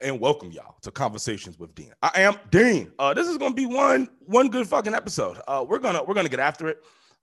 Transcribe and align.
and 0.00 0.20
welcome 0.20 0.50
y'all 0.50 0.76
to 0.82 0.90
Conversations 0.90 1.58
with 1.58 1.74
Dean. 1.74 1.92
I 2.02 2.22
am 2.22 2.36
Dean. 2.50 2.92
Uh, 2.98 3.14
this 3.14 3.28
is 3.28 3.38
gonna 3.38 3.54
be 3.54 3.66
one 3.66 4.08
one 4.20 4.48
good 4.48 4.66
fucking 4.68 4.94
episode. 4.94 5.38
Uh, 5.48 5.64
we're 5.66 5.78
gonna 5.78 6.02
we're 6.04 6.14
gonna 6.14 6.28
get 6.28 6.40
after 6.40 6.68
it. 6.68 6.78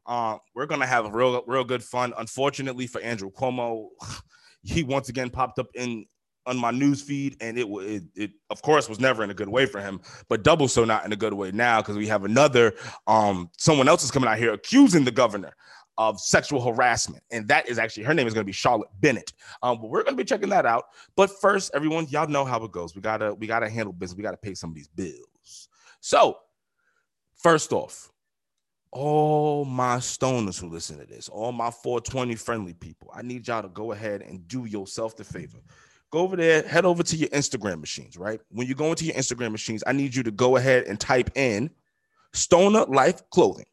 Uh, 0.05 0.37
we're 0.55 0.65
gonna 0.65 0.87
have 0.87 1.05
a 1.05 1.11
real 1.11 1.43
real 1.45 1.63
good 1.63 1.83
fun. 1.83 2.13
Unfortunately 2.17 2.87
for 2.87 3.01
Andrew 3.01 3.31
Cuomo, 3.31 3.89
he 4.63 4.83
once 4.83 5.09
again 5.09 5.29
popped 5.29 5.59
up 5.59 5.67
in 5.75 6.05
on 6.45 6.57
my 6.57 6.71
news 6.71 7.01
feed, 7.01 7.37
and 7.41 7.57
it, 7.57 7.67
it 7.67 8.03
it 8.15 8.31
of 8.49 8.61
course 8.61 8.89
was 8.89 8.99
never 8.99 9.23
in 9.23 9.29
a 9.29 9.35
good 9.35 9.49
way 9.49 9.65
for 9.65 9.79
him, 9.79 10.01
but 10.27 10.43
double 10.43 10.67
so 10.67 10.83
not 10.83 11.05
in 11.05 11.13
a 11.13 11.17
good 11.17 11.33
way 11.33 11.51
now 11.51 11.81
because 11.81 11.97
we 11.97 12.07
have 12.07 12.25
another 12.25 12.73
um 13.07 13.49
someone 13.57 13.87
else 13.87 14.03
is 14.03 14.11
coming 14.11 14.29
out 14.29 14.37
here 14.37 14.53
accusing 14.53 15.03
the 15.03 15.11
governor 15.11 15.55
of 15.97 16.19
sexual 16.19 16.61
harassment, 16.61 17.23
and 17.31 17.47
that 17.47 17.67
is 17.69 17.77
actually 17.77 18.03
her 18.03 18.13
name 18.13 18.27
is 18.27 18.33
going 18.33 18.43
to 18.43 18.47
be 18.47 18.51
Charlotte 18.51 18.89
Bennett. 18.99 19.33
Um, 19.61 19.79
but 19.79 19.89
we're 19.89 20.03
going 20.03 20.15
to 20.15 20.21
be 20.21 20.25
checking 20.25 20.49
that 20.49 20.65
out. 20.65 20.85
But 21.15 21.29
first, 21.39 21.71
everyone, 21.73 22.07
y'all 22.09 22.27
know 22.27 22.45
how 22.45 22.63
it 22.63 22.71
goes. 22.71 22.95
We 22.95 23.01
gotta 23.01 23.33
we 23.33 23.47
gotta 23.47 23.69
handle 23.69 23.93
business. 23.93 24.17
We 24.17 24.23
gotta 24.23 24.37
pay 24.37 24.53
some 24.55 24.71
of 24.71 24.75
these 24.75 24.87
bills. 24.87 25.69
So, 25.99 26.37
first 27.35 27.71
off, 27.71 28.11
all 28.91 29.65
my 29.65 29.97
stoners 29.97 30.59
who 30.59 30.69
listen 30.69 30.99
to 30.99 31.05
this, 31.05 31.29
all 31.29 31.51
my 31.51 31.71
420 31.71 32.35
friendly 32.35 32.73
people, 32.73 33.11
I 33.13 33.21
need 33.21 33.47
y'all 33.47 33.61
to 33.61 33.69
go 33.69 33.91
ahead 33.91 34.21
and 34.21 34.47
do 34.47 34.65
yourself 34.65 35.15
the 35.15 35.23
favor. 35.23 35.59
Go 36.11 36.19
over 36.19 36.35
there, 36.35 36.61
head 36.61 36.85
over 36.85 37.01
to 37.01 37.15
your 37.15 37.29
Instagram 37.29 37.79
machines, 37.79 38.17
right? 38.17 38.39
When 38.49 38.67
you 38.67 38.75
go 38.75 38.89
into 38.91 39.05
your 39.05 39.15
Instagram 39.15 39.51
machines, 39.51 39.83
I 39.87 39.93
need 39.93 40.13
you 40.13 40.21
to 40.23 40.31
go 40.31 40.57
ahead 40.57 40.83
and 40.83 40.99
type 40.99 41.31
in 41.35 41.71
Stoner 42.33 42.85
Life 42.85 43.27
Clothing 43.31 43.65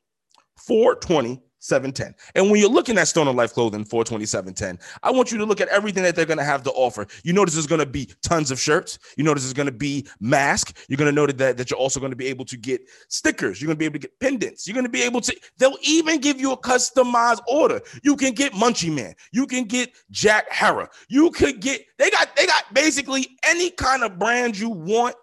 420 0.57 1.43
710. 1.61 2.15
And 2.35 2.51
when 2.51 2.59
you're 2.59 2.71
looking 2.71 2.99
at 2.99 3.07
Stoner 3.07 3.33
Life 3.33 3.53
Clothing 3.53 3.85
for 3.85 4.03
2710, 4.03 4.79
I 5.03 5.11
want 5.11 5.31
you 5.31 5.39
to 5.39 5.45
look 5.45 5.61
at 5.61 5.69
everything 5.69 6.03
that 6.03 6.17
they're 6.17 6.27
going 6.27 6.39
to 6.39 6.45
have 6.45 6.63
to 6.65 6.71
offer. 6.71 7.07
You 7.23 7.33
notice 7.33 7.55
there's 7.55 7.67
going 7.67 7.81
to 7.81 7.87
be 7.87 8.11
tons 8.23 8.51
of 8.51 8.59
shirts. 8.59 8.99
You 9.17 9.25
notice 9.25 9.45
there's 9.45 9.53
going 9.53 9.67
to 9.67 9.73
be 9.73 10.07
mask. 10.21 10.77
You're 10.89 10.97
going 10.97 11.11
to 11.11 11.15
notice 11.15 11.37
that, 11.37 11.59
that 11.59 11.71
you're 11.71 11.79
also 11.79 12.01
going 12.01 12.13
to 12.13 12.17
be 12.17 12.27
able 12.27 12.47
to 12.47 12.57
get 12.57 12.81
stickers. 13.09 13.61
You're 13.61 13.69
going 13.69 13.77
to 13.77 13.79
be 13.79 13.85
able 13.85 13.95
to 13.95 13.99
get 14.01 14.19
pendants. 14.21 14.67
You're 14.67 14.75
going 14.75 14.87
to 14.87 14.91
be 14.91 15.03
able 15.03 15.21
to, 15.21 15.37
they'll 15.59 15.77
even 15.83 16.21
give 16.21 16.41
you 16.41 16.53
a 16.53 16.57
customized 16.57 17.43
order. 17.47 17.81
You 18.03 18.17
can 18.17 18.33
get 18.33 18.53
Munchie 18.53 18.93
Man. 18.93 19.15
You 19.33 19.47
can 19.47 19.65
get 19.65 19.93
Jack 20.11 20.51
Herer. 20.51 20.89
You 21.09 21.31
could 21.31 21.61
get, 21.61 21.83
they 21.99 22.11
got, 22.11 22.35
they 22.37 22.47
got 22.47 22.73
basically 22.73 23.29
any 23.45 23.71
kind 23.71 24.03
of 24.03 24.19
brand 24.19 24.59
you 24.59 24.71
want 24.71 25.15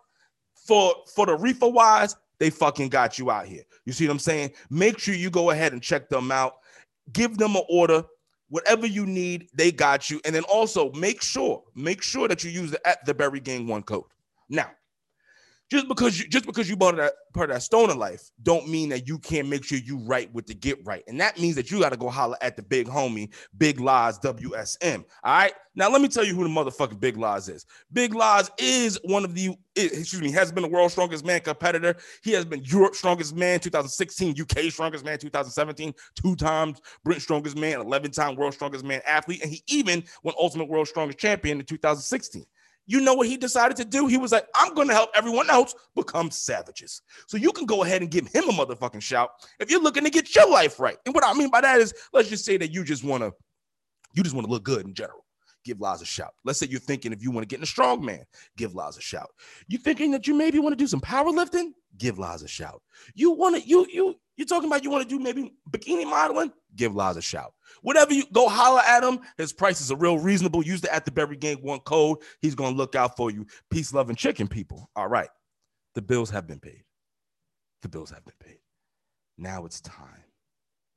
for, 0.54 0.94
for 1.16 1.26
the 1.26 1.36
reefer 1.36 1.68
wise 1.68 2.16
they 2.40 2.50
fucking 2.50 2.90
got 2.90 3.18
you 3.18 3.32
out 3.32 3.46
here. 3.46 3.64
You 3.86 3.94
see 3.94 4.06
what 4.08 4.14
I'm 4.14 4.20
saying? 4.20 4.52
Make 4.70 5.00
sure 5.00 5.16
you 5.16 5.30
go 5.30 5.50
ahead 5.50 5.74
and 5.74 5.82
check 5.82 6.10
them 6.10 6.32
out. 6.32 6.56
Give 7.14 7.38
them 7.38 7.56
an 7.56 7.64
order. 7.70 8.04
Whatever 8.50 8.88
you 8.88 9.06
need, 9.06 9.50
they 9.54 9.72
got 9.72 10.10
you. 10.10 10.22
And 10.24 10.34
then 10.34 10.44
also 10.44 10.92
make 10.94 11.22
sure, 11.22 11.64
make 11.76 12.02
sure 12.02 12.28
that 12.28 12.44
you 12.44 12.50
use 12.50 12.72
the 12.72 12.88
at 12.88 13.06
the 13.06 13.14
Berry 13.14 13.40
Gang 13.40 13.68
One 13.68 13.84
code. 13.84 14.06
Now, 14.50 14.72
just 15.70 15.88
because 15.88 16.20
you 16.20 16.28
just 16.28 16.46
because 16.46 16.70
you 16.70 16.76
bought 16.76 16.96
that 16.96 17.14
part 17.34 17.50
of 17.50 17.56
that 17.56 17.62
stoner 17.62 17.94
life 17.94 18.30
don't 18.44 18.68
mean 18.68 18.90
that 18.90 19.08
you 19.08 19.20
can't 19.20 19.48
make 19.48 19.64
sure 19.64 19.78
you 19.78 19.98
right 20.00 20.34
with 20.34 20.48
the 20.48 20.54
get 20.54 20.80
right. 20.86 21.04
And 21.08 21.20
that 21.20 21.40
means 21.40 21.56
that 21.56 21.70
you 21.70 21.80
got 21.80 21.90
to 21.90 21.98
go 21.98 22.10
holler 22.10 22.38
at 22.42 22.56
the 22.56 22.64
big 22.64 22.88
homie 22.88 23.34
big 23.58 23.80
Loz 23.80 24.20
wsm 24.20 25.04
all 25.24 25.34
right? 25.34 25.54
Now 25.76 25.90
let 25.90 26.02
me 26.02 26.08
tell 26.08 26.24
you 26.24 26.34
who 26.34 26.44
the 26.44 26.50
motherfucking 26.50 27.00
big 27.00 27.18
Loz 27.18 27.50
is. 27.50 27.66
Big 27.92 28.16
Loz 28.16 28.50
is 28.58 28.98
one 29.04 29.26
of 29.26 29.34
the 29.36 29.56
excuse 29.76 30.22
me 30.22 30.32
has 30.32 30.52
been 30.52 30.64
the 30.64 30.70
world's 30.70 30.94
strongest 30.94 31.26
man 31.26 31.42
competitor. 31.42 31.96
He 32.24 32.32
has 32.32 32.46
been 32.46 32.64
europe's 32.64 33.00
strongest 33.00 33.36
man 33.36 33.60
2016 33.60 34.36
uk 34.42 34.72
strongest 34.72 35.06
man 35.06 35.20
2017 35.20 35.94
two 36.16 36.36
times 36.36 36.82
britain's 37.04 37.24
strongest 37.24 37.58
man 37.58 37.82
11 37.82 38.12
time 38.12 38.36
world's 38.36 38.56
strongest 38.56 38.86
man 38.86 39.02
athlete 39.06 39.42
and 39.44 39.52
he 39.52 39.62
even 39.68 40.04
won 40.24 40.34
ultimate 40.40 40.70
world 40.70 40.88
strongest 40.88 41.20
champion 41.20 41.60
in 41.60 41.66
2016 41.66 42.46
you 42.88 43.02
know 43.02 43.14
what 43.14 43.28
he 43.28 43.38
decided 43.38 43.78
to 43.78 43.86
do? 43.86 44.08
He 44.08 44.18
was 44.18 44.32
like, 44.32 44.48
I'm 44.56 44.74
going 44.74 44.88
to 44.88 44.94
help 44.94 45.12
everyone 45.14 45.50
else 45.50 45.76
become 45.94 46.32
savages. 46.32 47.02
So 47.28 47.38
you 47.38 47.52
can 47.52 47.66
go 47.66 47.84
ahead 47.84 48.02
and 48.02 48.10
give 48.10 48.28
him 48.28 48.46
a 48.50 48.54
motherfucking 48.54 49.02
shout 49.02 49.30
if 49.60 49.70
you're 49.70 49.84
looking 49.84 50.06
to 50.06 50.10
get 50.10 50.34
your 50.34 50.50
life 50.50 50.80
right. 50.80 50.98
And 51.06 51.14
what 51.14 51.26
I 51.26 51.34
mean 51.34 51.52
by 51.52 51.62
that 51.62 51.80
is, 51.82 51.94
let's 52.14 52.30
just 52.30 52.46
say 52.46 52.58
that 52.58 52.72
you 52.72 52.84
just 52.84 53.04
want 53.04 53.24
to, 53.24 53.34
you 54.14 54.24
just 54.24 54.34
want 54.34 54.48
to 54.48 54.52
look 54.52 54.64
good 54.64 54.86
in 54.86 54.94
general. 54.94 55.26
Give 55.66 55.82
Loz 55.82 56.02
a 56.02 56.06
shout. 56.06 56.34
Let's 56.46 56.60
say 56.60 56.68
you're 56.70 56.80
thinking 56.80 57.12
if 57.12 57.22
you 57.22 57.30
want 57.30 57.44
to 57.44 57.48
get 57.48 57.58
in 57.58 57.64
a 57.64 57.68
strong 57.68 58.04
man, 58.04 58.24
give 58.56 58.74
Loz 58.74 58.98
a 58.98 59.02
shout. 59.02 59.30
You 59.68 59.78
thinking 59.78 60.12
that 60.12 60.26
you 60.26 60.34
maybe 60.34 60.60
want 60.60 60.72
to 60.72 60.78
do 60.78 60.88
some 60.88 61.02
powerlifting? 61.02 61.72
Give 61.98 62.18
Loz 62.18 62.42
a 62.42 62.48
shout. 62.48 62.82
You 63.16 63.32
want 63.32 63.62
to, 63.62 63.68
you, 63.68 63.86
you, 63.92 64.16
you're 64.38 64.48
talking 64.48 64.70
about 64.70 64.84
you 64.84 64.90
want 64.90 65.04
to 65.04 65.10
do 65.10 65.22
maybe 65.22 65.54
bikini 65.70 66.06
modeling? 66.06 66.54
Give 66.76 66.96
Loz 66.96 67.18
a 67.18 67.22
shout. 67.22 67.54
Whatever 67.82 68.14
you 68.14 68.24
go 68.32 68.48
holler 68.48 68.82
at 68.82 69.04
him, 69.04 69.20
his 69.38 69.52
prices 69.52 69.92
are 69.92 69.98
real 69.98 70.20
reasonable. 70.20 70.64
Use 70.64 70.82
the 70.82 70.94
at 70.94 71.06
the 71.06 71.12
Berry 71.12 71.36
Gang 71.36 71.58
one 71.58 71.80
code. 71.80 72.20
He's 72.42 72.56
gonna 72.56 72.76
look 72.76 72.96
out 72.96 73.18
for 73.18 73.32
you. 73.32 73.46
Peace, 73.70 73.94
love, 73.94 74.10
and 74.10 74.18
chicken, 74.18 74.48
people. 74.48 74.90
All 74.96 75.08
right. 75.08 75.30
The 75.96 76.02
bills 76.02 76.30
have 76.30 76.48
been 76.48 76.60
paid. 76.60 76.84
The 77.82 77.90
bills 77.90 78.12
have 78.12 78.24
been 78.24 78.36
paid. 78.40 78.60
Now 79.38 79.66
it's 79.66 79.82
time. 79.82 80.24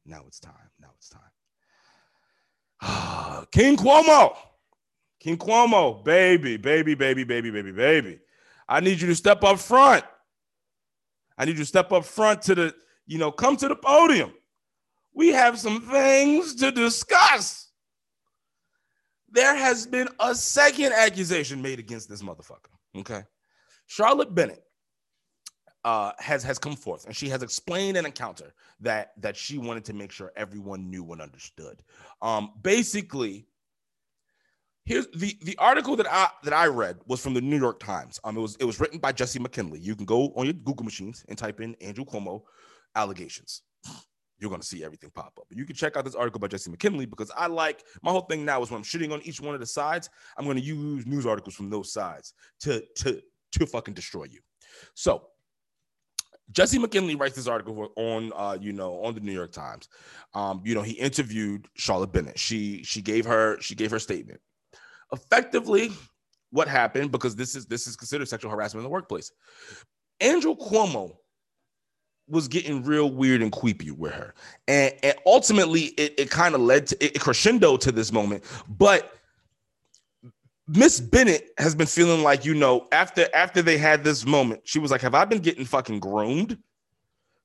Now 0.05 0.25
it's 0.27 0.41
time. 0.41 0.71
Now 0.81 0.91
it's 0.97 1.09
time. 1.09 1.21
King 3.53 3.77
Cuomo. 3.77 4.37
King 5.19 5.37
Cuomo, 5.37 6.03
baby, 6.03 6.57
baby, 6.57 6.95
baby, 6.95 7.25
baby, 7.25 7.51
baby, 7.51 7.72
baby. 7.72 8.21
I 8.69 8.81
need 8.81 9.01
you 9.01 9.09
to 9.09 9.15
step 9.15 9.45
up 9.45 9.59
front. 9.59 10.05
I 11.37 11.45
need 11.45 11.53
you 11.53 11.59
to 11.59 11.67
step 11.67 11.93
up 11.93 12.05
front 12.05 12.43
to 12.43 12.55
the, 12.55 12.75
you 13.10 13.19
know, 13.19 13.31
come 13.31 13.56
to 13.56 13.69
the 13.69 13.76
podium 13.76 14.32
we 15.12 15.28
have 15.28 15.59
some 15.59 15.82
things 15.82 16.54
to 16.56 16.71
discuss. 16.71 17.69
There 19.31 19.54
has 19.54 19.87
been 19.87 20.09
a 20.19 20.34
second 20.34 20.93
accusation 20.93 21.62
made 21.62 21.78
against 21.78 22.09
this 22.09 22.22
motherfucker. 22.22 22.72
Okay. 22.97 23.22
Charlotte 23.87 24.34
Bennett 24.34 24.62
uh, 25.84 26.12
has 26.19 26.43
has 26.44 26.59
come 26.59 26.76
forth 26.76 27.06
and 27.06 27.16
she 27.16 27.28
has 27.28 27.43
explained 27.43 27.97
an 27.97 28.06
encounter 28.06 28.54
that 28.81 29.12
that 29.19 29.37
she 29.37 29.59
wanted 29.59 29.84
to 29.87 29.94
make 29.94 30.12
sure 30.12 30.32
everyone 30.37 30.91
knew 30.91 31.10
and 31.12 31.22
understood. 31.22 31.82
Um, 32.22 32.53
basically, 32.62 33.47
here's 34.84 35.06
the 35.09 35.37
the 35.42 35.56
article 35.59 35.97
that 35.97 36.12
I 36.12 36.28
that 36.44 36.53
I 36.53 36.66
read 36.66 36.98
was 37.06 37.21
from 37.21 37.34
the 37.34 37.41
New 37.41 37.59
York 37.59 37.78
Times. 37.81 38.21
Um, 38.25 38.37
it 38.37 38.41
was 38.41 38.56
it 38.56 38.65
was 38.65 38.81
written 38.81 38.98
by 38.98 39.12
Jesse 39.12 39.38
McKinley. 39.38 39.81
You 39.81 39.94
can 39.94 40.06
go 40.06 40.32
on 40.37 40.47
your 40.47 40.54
Google 40.54 40.84
machines 40.84 41.25
and 41.28 41.38
type 41.38 41.60
in 41.60 41.75
Andrew 41.81 42.04
Cuomo 42.04 42.42
allegations 42.97 43.62
you're 44.41 44.49
going 44.49 44.61
to 44.61 44.67
see 44.67 44.83
everything 44.83 45.11
pop 45.11 45.34
up. 45.39 45.47
You 45.51 45.65
can 45.65 45.77
check 45.77 45.97
out 45.97 46.05
this 46.05 46.15
article 46.15 46.41
by 46.41 46.49
Jesse 46.49 46.71
McKinley 46.71 47.05
because 47.05 47.31
I 47.37 47.47
like 47.47 47.84
my 48.03 48.11
whole 48.11 48.23
thing 48.23 48.45
now 48.45 48.62
is 48.62 48.71
when 48.71 48.78
I'm 48.78 48.84
shitting 48.84 49.12
on 49.12 49.21
each 49.23 49.41
one 49.41 49.55
of 49.55 49.61
the 49.61 49.67
sides, 49.67 50.09
I'm 50.37 50.45
going 50.45 50.56
to 50.56 50.62
use 50.62 51.06
news 51.06 51.27
articles 51.27 51.55
from 51.55 51.71
those 51.71 51.93
sides 51.93 52.33
to 52.61 52.83
to 52.97 53.21
to 53.53 53.67
fucking 53.67 53.95
destroy 53.95 54.25
you. 54.25 54.41
So 54.95 55.27
Jesse 56.53 56.78
McKinley 56.78 57.15
writes 57.15 57.37
this 57.37 57.47
article 57.47 57.93
on 57.97 58.33
uh, 58.34 58.56
you 58.61 58.73
know 58.73 59.05
on 59.05 59.15
the 59.15 59.21
New 59.21 59.33
York 59.33 59.53
Times. 59.53 59.89
Um, 60.34 60.62
you 60.65 60.75
know 60.75 60.83
he 60.83 60.93
interviewed 60.93 61.69
Charlotte 61.75 62.12
Bennett. 62.12 62.39
She 62.39 62.83
she 62.83 63.03
gave 63.03 63.27
her 63.27 63.61
she 63.61 63.75
gave 63.75 63.91
her 63.91 63.99
statement. 63.99 64.41
Effectively, 65.12 65.93
what 66.51 66.67
happened 66.67 67.12
because 67.12 67.37
this 67.37 67.55
is 67.55 67.67
this 67.67 67.87
is 67.87 67.95
considered 67.95 68.28
sexual 68.28 68.51
harassment 68.51 68.81
in 68.81 68.84
the 68.84 68.91
workplace. 68.93 69.33
Andrew 70.21 70.55
Cuomo 70.55 71.17
was 72.30 72.48
getting 72.48 72.82
real 72.84 73.10
weird 73.10 73.42
and 73.42 73.52
creepy 73.52 73.91
with 73.91 74.12
her. 74.12 74.34
And, 74.68 74.94
and 75.02 75.14
ultimately, 75.26 75.86
it, 75.96 76.14
it 76.18 76.30
kind 76.30 76.54
of 76.54 76.60
led 76.60 76.86
to 76.88 77.04
it 77.04 77.20
crescendo 77.20 77.76
to 77.78 77.92
this 77.92 78.12
moment. 78.12 78.44
But 78.68 79.12
Miss 80.68 81.00
Bennett 81.00 81.50
has 81.58 81.74
been 81.74 81.88
feeling 81.88 82.22
like, 82.22 82.44
you 82.44 82.54
know, 82.54 82.86
after 82.92 83.26
after 83.34 83.60
they 83.60 83.76
had 83.76 84.04
this 84.04 84.24
moment, 84.24 84.60
she 84.64 84.78
was 84.78 84.91
like, 84.91 85.00
Have 85.00 85.14
I 85.14 85.24
been 85.24 85.41
getting 85.41 85.64
fucking 85.64 85.98
groomed 85.98 86.58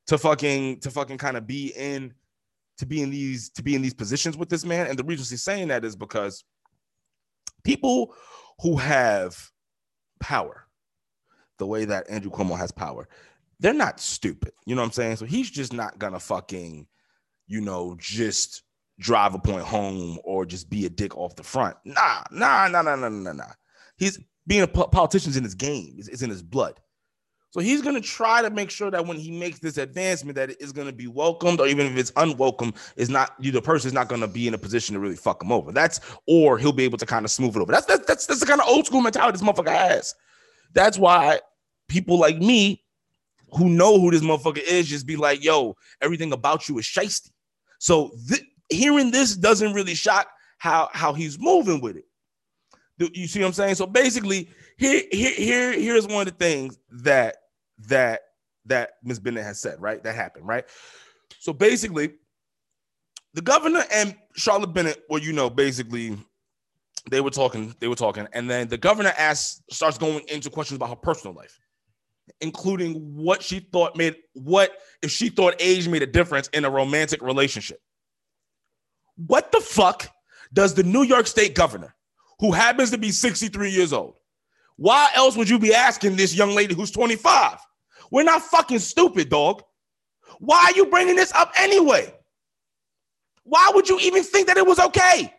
to 0.07 0.18
fucking 0.18 0.81
to 0.81 0.91
fucking 0.91 1.17
kind 1.17 1.35
of 1.35 1.47
be 1.47 1.73
in 1.75 2.13
to 2.78 2.85
be 2.85 3.02
in 3.02 3.09
these 3.09 3.50
to 3.52 3.63
be 3.63 3.73
in 3.73 3.81
these 3.81 3.96
positions 3.96 4.38
with 4.38 4.50
this 4.50 4.63
man? 4.63 4.88
And 4.88 5.00
the 5.00 5.03
reason 5.03 5.25
she's 5.25 5.44
saying 5.44 5.69
that 5.69 5.84
is 5.84 5.96
because 5.96 6.44
people 7.63 8.13
who 8.62 8.78
have 8.78 9.50
power, 10.20 10.67
the 11.58 11.66
way 11.66 11.85
that 11.85 12.09
Andrew 12.09 12.31
Cuomo 12.31 12.55
has 12.55 12.72
power, 12.72 13.08
they're 13.59 13.73
not 13.73 13.99
stupid. 13.99 14.53
You 14.66 14.75
know 14.75 14.81
what 14.81 14.87
I'm 14.87 14.91
saying? 14.93 15.16
So 15.17 15.25
he's 15.25 15.49
just 15.49 15.73
not 15.73 15.99
gonna 15.99 16.19
fucking, 16.19 16.87
you 17.47 17.61
know, 17.61 17.96
just 17.99 18.63
drive 18.99 19.35
a 19.35 19.40
point 19.40 19.63
home 19.63 20.19
or 20.23 20.46
just 20.46 20.69
be 20.69 20.85
a 20.85 20.90
dick 20.90 21.17
off 21.17 21.35
the 21.35 21.43
front. 21.43 21.75
Nah, 21.85 22.23
nah, 22.31 22.67
nah, 22.67 22.81
nah, 22.81 22.96
nah, 22.96 23.09
nah, 23.09 23.34
nah. 23.34 23.43
He's 23.97 24.19
being 24.47 24.61
a 24.61 24.67
po- 24.67 24.87
politician's 24.87 25.37
in 25.37 25.43
his 25.43 25.55
game. 25.55 25.96
It's, 25.97 26.07
it's 26.07 26.22
in 26.22 26.29
his 26.29 26.43
blood. 26.43 26.79
So 27.52 27.61
he's 27.61 27.81
gonna 27.81 28.02
try 28.02 28.41
to 28.41 28.49
make 28.49 28.69
sure 28.69 28.91
that 28.91 29.05
when 29.05 29.16
he 29.16 29.31
makes 29.31 29.59
this 29.59 29.78
advancement, 29.78 30.35
that 30.35 30.49
it 30.49 30.57
is 30.59 30.73
gonna 30.73 30.91
be 30.91 31.07
welcomed, 31.07 31.61
or 31.61 31.67
even 31.67 31.85
if 31.87 31.96
it's 31.96 32.11
unwelcome, 32.17 32.73
is 32.97 33.09
not 33.09 33.34
you. 33.40 33.53
The 33.53 33.61
person 33.61 33.87
is 33.87 33.93
not 33.93 34.09
gonna 34.09 34.28
be 34.28 34.46
in 34.46 34.53
a 34.53 34.57
position 34.57 34.93
to 34.93 34.99
really 34.99 35.16
fuck 35.16 35.41
him 35.41 35.53
over. 35.53 35.72
That's 35.72 36.02
or 36.28 36.57
he'll 36.57 36.73
be 36.73 36.84
able 36.84 36.97
to 36.97 37.05
kind 37.05 37.23
of 37.23 37.31
smooth 37.31 37.55
it 37.55 37.61
over. 37.61 37.72
That's 37.72 37.85
that's 37.85 38.05
that's, 38.05 38.25
that's 38.25 38.41
the 38.41 38.46
kind 38.46 38.59
of 38.59 38.67
old 38.67 38.85
school 38.85 38.99
mentality 38.99 39.37
this 39.37 39.47
motherfucker 39.47 39.69
has. 39.69 40.13
That's 40.73 40.99
why 40.99 41.40
people 41.87 42.19
like 42.19 42.37
me 42.40 42.84
who 43.52 43.70
know 43.70 44.00
who 44.00 44.12
this 44.12 44.22
motherfucker 44.22 44.64
is 44.64 44.88
just 44.88 45.06
be 45.06 45.16
like, 45.16 45.44
yo, 45.44 45.76
everything 46.02 46.34
about 46.34 46.68
you 46.68 46.78
is 46.80 46.86
shisty. 46.86 47.30
So 47.80 48.12
th- 48.28 48.44
hearing 48.70 49.12
this 49.12 49.36
doesn't 49.36 49.74
really 49.74 49.96
shock 49.96 50.28
how 50.58 50.90
how 50.94 51.14
he's 51.14 51.40
moving 51.40 51.82
with 51.82 51.97
it. 51.97 52.06
You 52.97 53.28
see 53.28 53.42
what 53.42 53.47
I'm 53.47 53.53
saying? 53.53 53.76
So 53.76 53.86
basically, 53.86 54.50
here, 54.78 55.03
here, 55.12 55.34
here, 55.34 55.74
here's 55.74 56.08
one 56.08 56.28
of 56.28 56.34
the 56.34 56.44
things 56.46 56.78
that 57.03 57.36
that 57.88 58.22
that 58.66 58.92
Ms. 59.03 59.20
Bennett 59.20 59.44
has 59.44 59.59
said, 59.59 59.82
right? 59.82 60.02
That 60.03 60.16
happened, 60.16 60.48
right? 60.48 60.66
So 61.40 61.53
basically, 61.53 62.14
the 63.34 63.41
governor 63.41 63.84
and 63.91 64.16
Charlotte 64.36 64.74
Bennett, 64.74 65.03
well, 65.09 65.22
you 65.22 65.34
know, 65.34 65.50
basically 65.50 66.18
they 67.12 67.22
were 67.22 67.30
talking, 67.30 67.76
they 67.80 67.88
were 67.88 67.96
talking, 67.96 68.28
and 68.34 68.50
then 68.50 68.68
the 68.68 68.78
governor 68.78 69.14
asks, 69.18 69.62
starts 69.70 69.98
going 69.98 70.24
into 70.30 70.50
questions 70.50 70.78
about 70.78 70.90
her 70.90 70.96
personal 70.96 71.36
life, 71.36 71.59
including 72.42 73.16
what 73.16 73.42
she 73.42 73.60
thought 73.60 73.96
made 73.96 74.16
what 74.34 74.72
if 75.02 75.12
she 75.12 75.30
thought 75.30 75.56
age 75.60 75.88
made 75.88 76.02
a 76.02 76.08
difference 76.08 76.48
in 76.50 76.66
a 76.66 76.70
romantic 76.70 77.22
relationship. 77.22 77.80
What 79.16 79.52
the 79.52 79.62
fuck 79.62 80.10
does 80.54 80.74
the 80.74 80.84
New 80.84 81.04
York 81.04 81.28
State 81.28 81.56
governor, 81.56 81.96
who 82.40 82.52
happens 82.52 82.92
to 82.92 82.98
be 82.98 83.12
63 83.12 83.72
years 83.72 83.94
old, 83.94 84.20
why 84.78 85.10
else 85.16 85.38
would 85.38 85.50
you 85.50 85.60
be 85.60 85.74
asking 85.74 86.16
this 86.16 86.36
young 86.36 86.52
lady 86.52 86.74
who's 86.74 86.92
25? 86.92 87.58
We're 88.12 88.24
not 88.24 88.42
fucking 88.42 88.80
stupid, 88.80 89.30
dog. 89.30 89.64
Why 90.40 90.58
are 90.66 90.76
you 90.76 90.88
bringing 90.88 91.16
this 91.16 91.32
up 91.34 91.52
anyway? 91.58 92.14
Why 93.44 93.72
would 93.74 93.88
you 93.88 94.00
even 94.00 94.24
think 94.24 94.48
that 94.48 94.58
it 94.58 94.66
was 94.66 94.80
okay? 94.80 95.34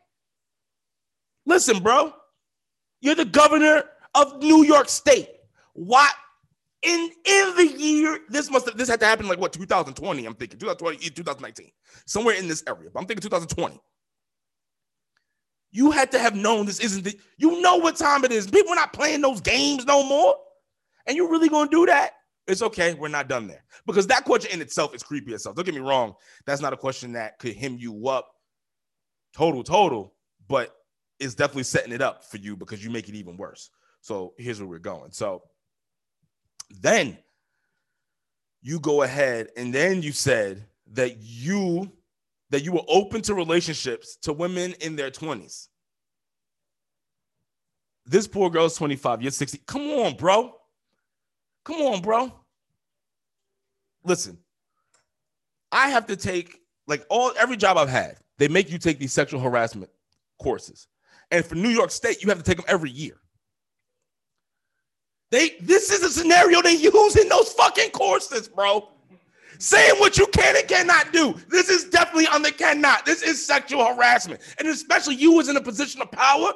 Listen, 1.44 1.81
bro, 1.81 2.12
you're 3.00 3.15
the 3.15 3.25
governor 3.25 3.85
of 4.15 4.43
New 4.43 4.65
York 4.65 4.88
State. 4.88 5.29
Why? 5.75 6.09
In 6.87 7.11
in 7.25 7.56
the 7.56 7.67
year, 7.67 8.21
this 8.29 8.49
must 8.49 8.67
have, 8.67 8.79
this 8.79 8.88
had 8.88 9.00
to 9.00 9.06
happen 9.06 9.27
like 9.27 9.41
what 9.41 9.53
2020. 9.53 10.25
I'm 10.25 10.35
thinking 10.35 10.56
2020, 10.61 11.11
2019, 11.11 11.73
somewhere 12.06 12.37
in 12.37 12.47
this 12.47 12.62
area. 12.69 12.88
But 12.94 13.00
I'm 13.00 13.06
thinking 13.06 13.23
2020. 13.23 13.81
You 15.73 15.91
had 15.91 16.12
to 16.12 16.21
have 16.21 16.37
known 16.37 16.65
this 16.65 16.79
isn't 16.79 17.03
the, 17.03 17.19
you 17.38 17.61
know 17.61 17.77
what 17.77 17.97
time 17.97 18.25
it 18.25 18.31
is. 18.31 18.49
People 18.49 18.73
are 18.73 18.77
not 18.77 18.93
playing 18.93 19.21
those 19.21 19.41
games 19.41 19.85
no 19.85 20.05
more. 20.05 20.37
And 21.06 21.17
you're 21.17 21.29
really 21.29 21.49
gonna 21.49 21.69
do 21.69 21.87
that? 21.87 22.12
It's 22.47 22.62
okay. 22.62 22.94
We're 22.94 23.09
not 23.09 23.29
done 23.29 23.49
there 23.49 23.65
because 23.85 24.06
that 24.06 24.25
question 24.25 24.53
in 24.53 24.61
itself 24.61 24.94
is 24.94 25.03
creepy 25.03 25.35
itself. 25.35 25.56
Don't 25.56 25.65
get 25.65 25.75
me 25.75 25.81
wrong. 25.81 26.15
That's 26.47 26.62
not 26.62 26.73
a 26.73 26.77
question 26.77 27.12
that 27.15 27.41
could 27.41 27.56
hem 27.56 27.79
you 27.81 28.06
up 28.09 28.31
total, 29.35 29.65
total, 29.65 30.15
but 30.47 30.73
it's 31.19 31.35
definitely 31.35 31.65
setting 31.65 31.93
it 31.93 32.00
up 32.00 32.25
for 32.25 32.37
you 32.37 32.56
because 32.56 32.85
you 32.85 32.91
make 32.91 33.09
it 33.09 33.17
even 33.17 33.37
worse. 33.37 33.71
So 34.03 34.35
here's 34.38 34.61
where 34.61 34.69
we're 34.69 34.79
going. 34.79 35.11
So 35.11 35.43
then 36.70 37.18
you 38.62 38.80
go 38.80 39.02
ahead 39.02 39.48
and 39.56 39.74
then 39.74 40.02
you 40.02 40.12
said 40.12 40.64
that 40.92 41.16
you 41.20 41.90
that 42.50 42.62
you 42.62 42.72
were 42.72 42.84
open 42.88 43.20
to 43.22 43.34
relationships 43.34 44.16
to 44.22 44.32
women 44.32 44.74
in 44.80 44.94
their 44.94 45.10
20s. 45.10 45.68
This 48.04 48.28
poor 48.28 48.50
girl's 48.50 48.76
25, 48.76 49.20
you're 49.20 49.32
60. 49.32 49.58
Come 49.66 49.82
on, 49.82 50.14
bro. 50.14 50.54
Come 51.64 51.80
on, 51.82 52.02
bro. 52.02 52.32
Listen, 54.04 54.38
I 55.72 55.88
have 55.88 56.06
to 56.06 56.16
take 56.16 56.60
like 56.86 57.04
all 57.10 57.32
every 57.38 57.56
job 57.56 57.76
I've 57.76 57.88
had, 57.88 58.18
they 58.38 58.48
make 58.48 58.70
you 58.70 58.78
take 58.78 58.98
these 58.98 59.12
sexual 59.12 59.40
harassment 59.40 59.90
courses. 60.38 60.86
And 61.30 61.44
for 61.44 61.56
New 61.56 61.68
York 61.68 61.90
State, 61.90 62.22
you 62.22 62.28
have 62.28 62.38
to 62.38 62.44
take 62.44 62.58
them 62.58 62.66
every 62.68 62.90
year. 62.90 63.20
They 65.31 65.56
this 65.61 65.90
is 65.90 66.02
a 66.02 66.11
scenario 66.11 66.62
they 66.62 66.75
use 66.75 67.17
in 67.17 67.28
those 67.28 67.52
fucking 67.52 67.90
courses, 67.90 68.49
bro. 68.49 68.88
Saying 69.58 69.99
what 69.99 70.19
you 70.19 70.26
can 70.28 70.55
and 70.56 70.69
cannot 70.69 71.12
do. 71.12 71.34
This 71.49 71.70
is 71.70 71.84
definitely 71.84 72.26
on 72.28 72.43
the 72.43 72.52
cannot. 72.52 73.06
This 73.06 73.23
is 73.23 73.44
sexual 73.44 73.84
harassment. 73.84 74.40
And 74.58 74.69
especially 74.69 75.14
you 75.14 75.40
as 75.40 75.49
in 75.49 75.56
a 75.56 75.62
position 75.62 76.02
of 76.02 76.11
power. 76.11 76.52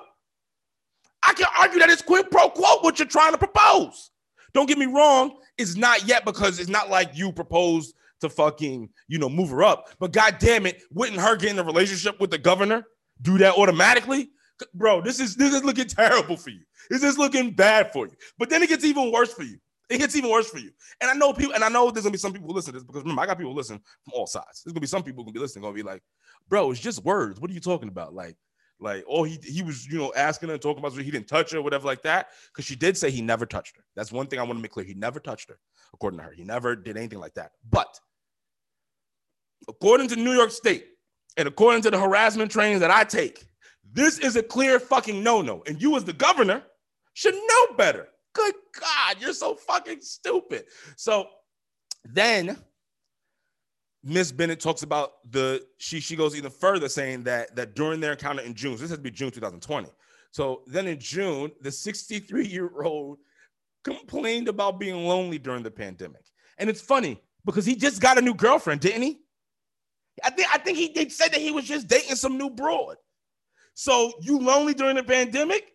I 1.22 1.32
can 1.34 1.46
argue 1.58 1.78
that 1.80 1.90
it's 1.90 2.02
quid 2.02 2.30
pro 2.30 2.48
quo 2.50 2.80
what 2.80 2.98
you're 2.98 3.08
trying 3.08 3.32
to 3.32 3.38
propose. 3.38 4.10
Don't 4.52 4.66
get 4.66 4.78
me 4.78 4.86
wrong, 4.86 5.38
it's 5.58 5.76
not 5.76 6.06
yet 6.06 6.24
because 6.24 6.58
it's 6.58 6.70
not 6.70 6.90
like 6.90 7.10
you 7.14 7.32
proposed 7.32 7.94
to 8.20 8.28
fucking, 8.28 8.88
you 9.08 9.18
know, 9.18 9.28
move 9.28 9.50
her 9.50 9.62
up. 9.62 9.88
But 9.98 10.12
god 10.12 10.36
damn 10.38 10.66
it, 10.66 10.82
wouldn't 10.90 11.20
her 11.20 11.36
get 11.36 11.50
in 11.50 11.58
a 11.58 11.64
relationship 11.64 12.20
with 12.20 12.30
the 12.30 12.38
governor 12.38 12.84
do 13.22 13.38
that 13.38 13.54
automatically? 13.54 14.30
Bro, 14.74 15.02
this 15.02 15.20
is 15.20 15.36
this 15.36 15.54
is 15.54 15.64
looking 15.64 15.86
terrible 15.86 16.36
for 16.36 16.50
you. 16.50 16.60
Is 16.90 17.00
this 17.00 17.16
looking 17.16 17.52
bad 17.52 17.92
for 17.92 18.06
you. 18.06 18.14
But 18.38 18.50
then 18.50 18.62
it 18.62 18.68
gets 18.68 18.84
even 18.84 19.12
worse 19.12 19.32
for 19.32 19.44
you. 19.44 19.58
It 19.88 19.98
gets 19.98 20.14
even 20.14 20.30
worse 20.30 20.48
for 20.48 20.58
you. 20.58 20.70
And 21.00 21.10
I 21.10 21.14
know 21.14 21.32
people, 21.32 21.54
and 21.54 21.64
I 21.64 21.68
know 21.68 21.90
there's 21.90 22.04
gonna 22.04 22.12
be 22.12 22.18
some 22.18 22.32
people 22.32 22.48
who 22.48 22.54
listen 22.54 22.72
to 22.72 22.78
this 22.78 22.86
because 22.86 23.02
remember, 23.02 23.22
I 23.22 23.26
got 23.26 23.38
people 23.38 23.54
listening 23.54 23.80
from 24.04 24.12
all 24.14 24.26
sides. 24.26 24.62
There's 24.62 24.72
gonna 24.72 24.80
be 24.80 24.86
some 24.86 25.02
people 25.02 25.24
gonna 25.24 25.32
be 25.32 25.40
listening, 25.40 25.62
gonna 25.62 25.74
be 25.74 25.82
like, 25.82 26.02
bro, 26.48 26.70
it's 26.70 26.80
just 26.80 27.04
words. 27.04 27.40
What 27.40 27.50
are 27.50 27.54
you 27.54 27.60
talking 27.60 27.88
about? 27.88 28.14
Like, 28.14 28.36
like, 28.78 29.04
oh, 29.08 29.24
he 29.24 29.38
he 29.42 29.62
was, 29.62 29.86
you 29.86 29.98
know, 29.98 30.12
asking 30.16 30.48
her 30.48 30.54
and 30.54 30.62
talking 30.62 30.78
about 30.78 30.92
he 30.92 31.10
didn't 31.10 31.28
touch 31.28 31.52
her, 31.52 31.60
whatever, 31.60 31.86
like 31.86 32.02
that. 32.02 32.28
Because 32.52 32.64
she 32.64 32.76
did 32.76 32.96
say 32.96 33.10
he 33.10 33.20
never 33.20 33.46
touched 33.46 33.76
her. 33.76 33.84
That's 33.96 34.12
one 34.12 34.26
thing 34.26 34.38
I 34.38 34.42
want 34.42 34.58
to 34.58 34.62
make 34.62 34.72
clear. 34.72 34.86
He 34.86 34.94
never 34.94 35.20
touched 35.20 35.50
her, 35.50 35.58
according 35.92 36.18
to 36.18 36.24
her. 36.24 36.32
He 36.32 36.44
never 36.44 36.76
did 36.76 36.96
anything 36.96 37.18
like 37.18 37.34
that. 37.34 37.52
But 37.68 37.98
according 39.68 40.08
to 40.08 40.16
New 40.16 40.32
York 40.32 40.50
State, 40.50 40.86
and 41.36 41.46
according 41.46 41.82
to 41.82 41.90
the 41.90 41.98
harassment 41.98 42.50
trainings 42.50 42.80
that 42.80 42.90
I 42.90 43.04
take, 43.04 43.44
this 43.92 44.18
is 44.18 44.36
a 44.36 44.42
clear 44.42 44.78
fucking 44.78 45.22
no-no. 45.22 45.62
And 45.66 45.80
you, 45.80 45.96
as 45.96 46.04
the 46.04 46.12
governor, 46.12 46.62
should 47.20 47.34
know 47.34 47.76
better. 47.76 48.08
Good 48.32 48.54
God, 48.80 49.16
you're 49.20 49.34
so 49.34 49.54
fucking 49.54 50.00
stupid. 50.00 50.64
So 50.96 51.28
then 52.02 52.56
Miss 54.02 54.32
Bennett 54.32 54.58
talks 54.58 54.84
about 54.84 55.30
the 55.30 55.62
she 55.76 56.00
she 56.00 56.16
goes 56.16 56.34
even 56.34 56.50
further 56.50 56.88
saying 56.88 57.24
that 57.24 57.54
that 57.56 57.74
during 57.74 58.00
their 58.00 58.12
encounter 58.12 58.42
in 58.42 58.54
June, 58.54 58.76
so 58.76 58.80
this 58.80 58.90
has 58.90 58.98
to 58.98 59.02
be 59.02 59.10
June 59.10 59.30
2020. 59.30 59.88
So 60.30 60.62
then 60.66 60.86
in 60.86 60.98
June, 60.98 61.52
the 61.60 61.70
63 61.70 62.46
year 62.46 62.70
old 62.82 63.18
complained 63.84 64.48
about 64.48 64.80
being 64.80 65.06
lonely 65.06 65.38
during 65.38 65.62
the 65.62 65.70
pandemic. 65.70 66.22
And 66.56 66.70
it's 66.70 66.80
funny 66.80 67.20
because 67.44 67.66
he 67.66 67.76
just 67.76 68.00
got 68.00 68.16
a 68.16 68.22
new 68.22 68.34
girlfriend, 68.34 68.80
didn't 68.80 69.02
he? 69.02 69.20
I 70.24 70.30
think 70.30 70.48
I 70.54 70.56
think 70.56 70.78
he 70.78 71.10
said 71.10 71.32
that 71.32 71.40
he 71.42 71.50
was 71.50 71.66
just 71.66 71.86
dating 71.86 72.16
some 72.16 72.38
new 72.38 72.48
broad. 72.48 72.96
So 73.74 74.14
you 74.22 74.38
lonely 74.38 74.72
during 74.72 74.96
the 74.96 75.02
pandemic? 75.02 75.70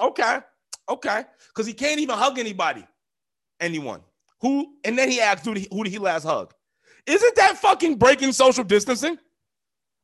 Okay, 0.00 0.40
okay, 0.88 1.24
because 1.48 1.66
he 1.66 1.72
can't 1.72 2.00
even 2.00 2.16
hug 2.16 2.38
anybody, 2.38 2.86
anyone. 3.60 4.00
Who? 4.40 4.74
And 4.84 4.98
then 4.98 5.10
he 5.10 5.20
asked, 5.20 5.44
who 5.44 5.54
did 5.54 5.60
he, 5.64 5.68
who 5.70 5.84
did 5.84 5.92
he 5.92 5.98
last 5.98 6.24
hug? 6.24 6.52
Isn't 7.06 7.36
that 7.36 7.58
fucking 7.58 7.96
breaking 7.96 8.32
social 8.32 8.64
distancing? 8.64 9.18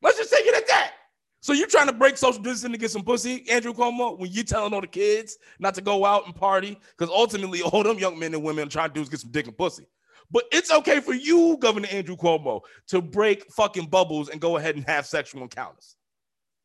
Let's 0.00 0.18
just 0.18 0.32
take 0.32 0.46
it 0.46 0.54
at 0.54 0.66
that. 0.68 0.92
So 1.40 1.52
you're 1.52 1.66
trying 1.66 1.88
to 1.88 1.92
break 1.92 2.16
social 2.16 2.40
distancing 2.40 2.70
to 2.70 2.78
get 2.78 2.92
some 2.92 3.02
pussy, 3.02 3.44
Andrew 3.50 3.72
Cuomo, 3.72 4.16
when 4.16 4.30
you're 4.30 4.44
telling 4.44 4.72
all 4.72 4.80
the 4.80 4.86
kids 4.86 5.36
not 5.58 5.74
to 5.74 5.80
go 5.80 6.04
out 6.04 6.24
and 6.26 6.34
party, 6.34 6.78
because 6.96 7.12
ultimately 7.12 7.62
all 7.72 7.82
them 7.82 7.98
young 7.98 8.18
men 8.18 8.32
and 8.32 8.44
women 8.44 8.66
are 8.66 8.70
trying 8.70 8.88
to 8.90 8.94
do 8.94 9.00
is 9.00 9.08
get 9.08 9.20
some 9.20 9.32
dick 9.32 9.46
and 9.46 9.58
pussy. 9.58 9.86
But 10.30 10.44
it's 10.52 10.72
okay 10.72 11.00
for 11.00 11.12
you, 11.12 11.58
Governor 11.60 11.88
Andrew 11.90 12.16
Cuomo, 12.16 12.60
to 12.88 13.02
break 13.02 13.52
fucking 13.52 13.86
bubbles 13.86 14.28
and 14.28 14.40
go 14.40 14.56
ahead 14.56 14.76
and 14.76 14.84
have 14.86 15.04
sexual 15.04 15.42
encounters. 15.42 15.96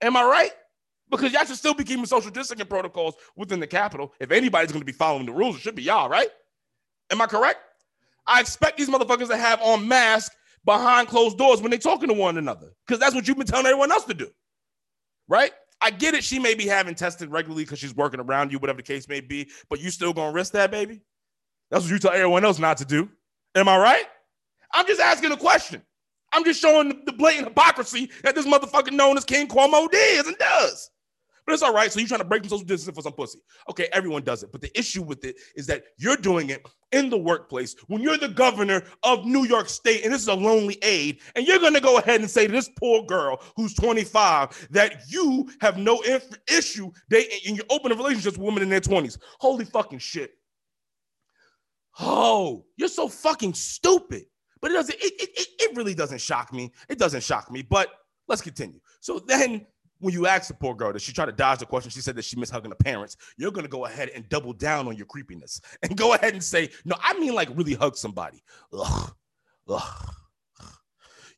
Am 0.02 0.16
I 0.16 0.24
right? 0.24 0.52
Because 1.10 1.32
y'all 1.32 1.46
should 1.46 1.56
still 1.56 1.74
be 1.74 1.84
keeping 1.84 2.06
social 2.06 2.32
distancing 2.32 2.68
protocols 2.68 3.16
within 3.36 3.60
the 3.60 3.68
Capitol. 3.68 4.14
If 4.20 4.32
anybody's 4.32 4.72
going 4.72 4.82
to 4.82 4.86
be 4.86 4.92
following 4.92 5.26
the 5.26 5.32
rules, 5.32 5.56
it 5.56 5.62
should 5.62 5.76
be 5.76 5.84
y'all, 5.84 6.10
right? 6.10 6.30
Am 7.12 7.22
I 7.22 7.28
correct? 7.28 7.60
I 8.26 8.42
expect 8.42 8.78
these 8.78 8.90
motherfuckers 8.90 9.30
to 9.30 9.38
have 9.38 9.62
on 9.62 9.88
masks 9.88 10.36
behind 10.66 11.08
closed 11.08 11.38
doors 11.38 11.62
when 11.62 11.72
they're 11.72 11.80
talking 11.80 12.10
to 12.10 12.14
one 12.14 12.38
another, 12.38 12.74
because 12.86 13.00
that's 13.00 13.16
what 13.16 13.26
you've 13.26 13.38
been 13.38 13.48
telling 13.48 13.66
everyone 13.66 13.90
else 13.90 14.04
to 14.04 14.14
do, 14.14 14.30
right? 15.30 15.52
I 15.80 15.92
get 15.92 16.14
it. 16.14 16.26
She 16.26 16.40
may 16.40 16.56
be 16.56 16.68
having 16.68 16.94
tested 16.94 17.32
regularly 17.32 17.64
because 17.64 17.80
she's 17.80 17.96
working 17.96 18.20
around 18.20 18.52
you, 18.52 18.60
whatever 18.60 18.78
the 18.78 18.84
case 18.84 19.08
may 19.08 19.22
be, 19.22 19.50
but 19.70 19.80
you 19.80 19.90
still 19.92 20.12
gonna 20.12 20.34
risk 20.34 20.52
that, 20.54 20.72
baby? 20.72 21.00
That's 21.72 21.86
what 21.86 21.92
you 21.92 22.00
tell 22.00 22.12
everyone 22.12 22.44
else 22.44 22.60
not 22.60 22.78
to 22.78 22.86
do. 22.86 23.10
Am 23.56 23.70
I 23.70 23.78
right? 23.78 24.06
I'm 24.74 24.86
just 24.86 25.00
asking 25.00 25.32
a 25.32 25.38
question. 25.38 25.82
I'm 26.34 26.44
just 26.44 26.60
showing 26.60 27.04
the 27.06 27.14
blatant 27.14 27.48
hypocrisy 27.48 28.12
that 28.24 28.36
this 28.36 28.46
motherfucker 28.46 28.92
known 28.92 29.16
as 29.16 29.24
King 29.24 29.48
Cuomo 29.48 29.88
is 29.94 30.28
and 30.28 30.38
does. 30.38 30.92
But 31.48 31.54
it's 31.54 31.64
all 31.64 31.74
right. 31.74 31.90
So 31.90 32.00
you're 32.00 32.10
trying 32.10 32.20
to 32.20 32.26
break 32.26 32.44
some 32.44 32.50
social 32.50 32.66
distancing 32.66 32.94
for 32.94 33.02
some 33.02 33.14
pussy. 33.14 33.40
Okay, 33.70 33.88
everyone 33.94 34.24
does 34.24 34.44
it. 34.44 34.52
But 34.52 34.60
the 34.60 34.78
issue 34.78 35.02
with 35.02 35.24
it 35.24 35.38
is 35.56 35.66
that 35.68 35.86
you're 35.98 36.18
doing 36.18 36.50
it 36.50 36.68
in 36.92 37.10
the 37.10 37.18
workplace 37.18 37.74
when 37.88 38.02
you're 38.02 38.18
the 38.18 38.28
governor 38.28 38.84
of 39.04 39.26
New 39.26 39.46
York 39.46 39.70
State 39.70 40.04
and 40.04 40.14
this 40.14 40.22
is 40.22 40.28
a 40.28 40.34
lonely 40.34 40.78
aide. 40.82 41.22
And 41.38 41.48
you're 41.48 41.60
going 41.60 41.74
to 41.74 41.80
go 41.80 42.00
ahead 42.00 42.20
and 42.20 42.30
say 42.30 42.48
to 42.48 42.52
this 42.52 42.70
poor 42.78 43.02
girl 43.06 43.42
who's 43.56 43.74
25 43.76 44.68
that 44.72 45.04
you 45.08 45.50
have 45.62 45.78
no 45.78 46.02
inf- 46.02 46.38
issue 46.52 46.92
dating 47.10 47.40
and 47.48 47.56
you're 47.56 47.66
opening 47.70 47.98
relationships 47.98 48.38
with 48.38 48.46
women 48.46 48.62
in 48.62 48.70
their 48.70 48.82
20s. 48.82 49.18
Holy 49.40 49.64
fucking 49.64 50.00
shit. 50.00 50.32
Oh, 51.98 52.66
you're 52.76 52.90
so 52.90 53.08
fucking 53.08 53.54
stupid. 53.54 54.26
But 54.60 54.72
it 54.72 54.74
doesn't, 54.74 54.96
it, 54.96 55.14
it, 55.18 55.48
it 55.60 55.78
really 55.78 55.96
doesn't 55.96 56.20
shock 56.20 56.52
me. 56.52 56.74
It 56.90 57.00
doesn't 57.00 57.24
shock 57.24 57.50
me. 57.50 57.62
But 57.62 57.90
let's 58.28 58.42
continue. 58.42 58.82
So 59.00 59.20
then 59.20 59.66
when 60.00 60.14
you 60.14 60.28
ask 60.28 60.48
the 60.48 60.54
poor 60.54 60.76
girl 60.76 60.94
that 60.94 61.02
she 61.02 61.14
tried 61.14 61.26
to 61.26 61.32
dodge 61.32 61.60
the 61.60 61.66
question, 61.66 61.92
she 61.92 62.02
said 62.02 62.16
that 62.16 62.26
she 62.26 62.40
missed 62.40 62.52
hugging 62.52 62.70
the 62.70 62.76
parents. 62.76 63.18
You're 63.38 63.52
gonna 63.52 63.68
go 63.68 63.86
ahead 63.86 64.10
and 64.10 64.28
double 64.30 64.54
down 64.54 64.88
on 64.88 64.96
your 64.96 65.06
creepiness 65.06 65.62
and 65.84 65.98
go 65.98 66.14
ahead 66.14 66.34
and 66.34 66.44
say, 66.44 66.70
no, 66.86 66.96
I 67.02 67.18
mean 67.20 67.34
like 67.34 67.50
really 67.56 67.74
hug 67.74 67.96
somebody. 67.96 68.44
Ugh, 68.74 69.14
ugh. 69.70 70.14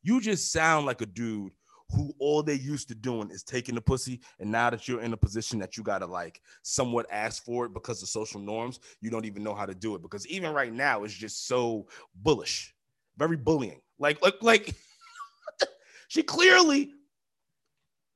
You 0.01 0.21
just 0.21 0.51
sound 0.51 0.85
like 0.85 1.01
a 1.01 1.05
dude 1.05 1.51
who 1.91 2.13
all 2.19 2.43
they 2.43 2.53
used 2.53 2.87
to 2.87 2.95
doing 2.95 3.31
is 3.31 3.43
taking 3.43 3.75
the 3.75 3.81
pussy, 3.81 4.21
and 4.39 4.51
now 4.51 4.69
that 4.69 4.87
you're 4.87 5.01
in 5.01 5.13
a 5.13 5.17
position 5.17 5.59
that 5.59 5.75
you 5.75 5.83
gotta 5.83 6.05
like 6.05 6.41
somewhat 6.61 7.07
ask 7.11 7.43
for 7.43 7.65
it 7.65 7.73
because 7.73 8.01
of 8.03 8.09
social 8.09 8.39
norms, 8.39 8.79
you 9.01 9.09
don't 9.09 9.25
even 9.25 9.43
know 9.43 9.55
how 9.55 9.65
to 9.65 9.73
do 9.73 9.95
it 9.95 10.01
because 10.01 10.27
even 10.27 10.53
right 10.53 10.73
now 10.73 11.03
it's 11.03 11.13
just 11.13 11.47
so 11.47 11.87
bullish, 12.15 12.73
very 13.17 13.37
bullying. 13.37 13.81
Like 13.97 14.21
like 14.21 14.35
like 14.41 14.75
she 16.07 16.23
clearly 16.23 16.93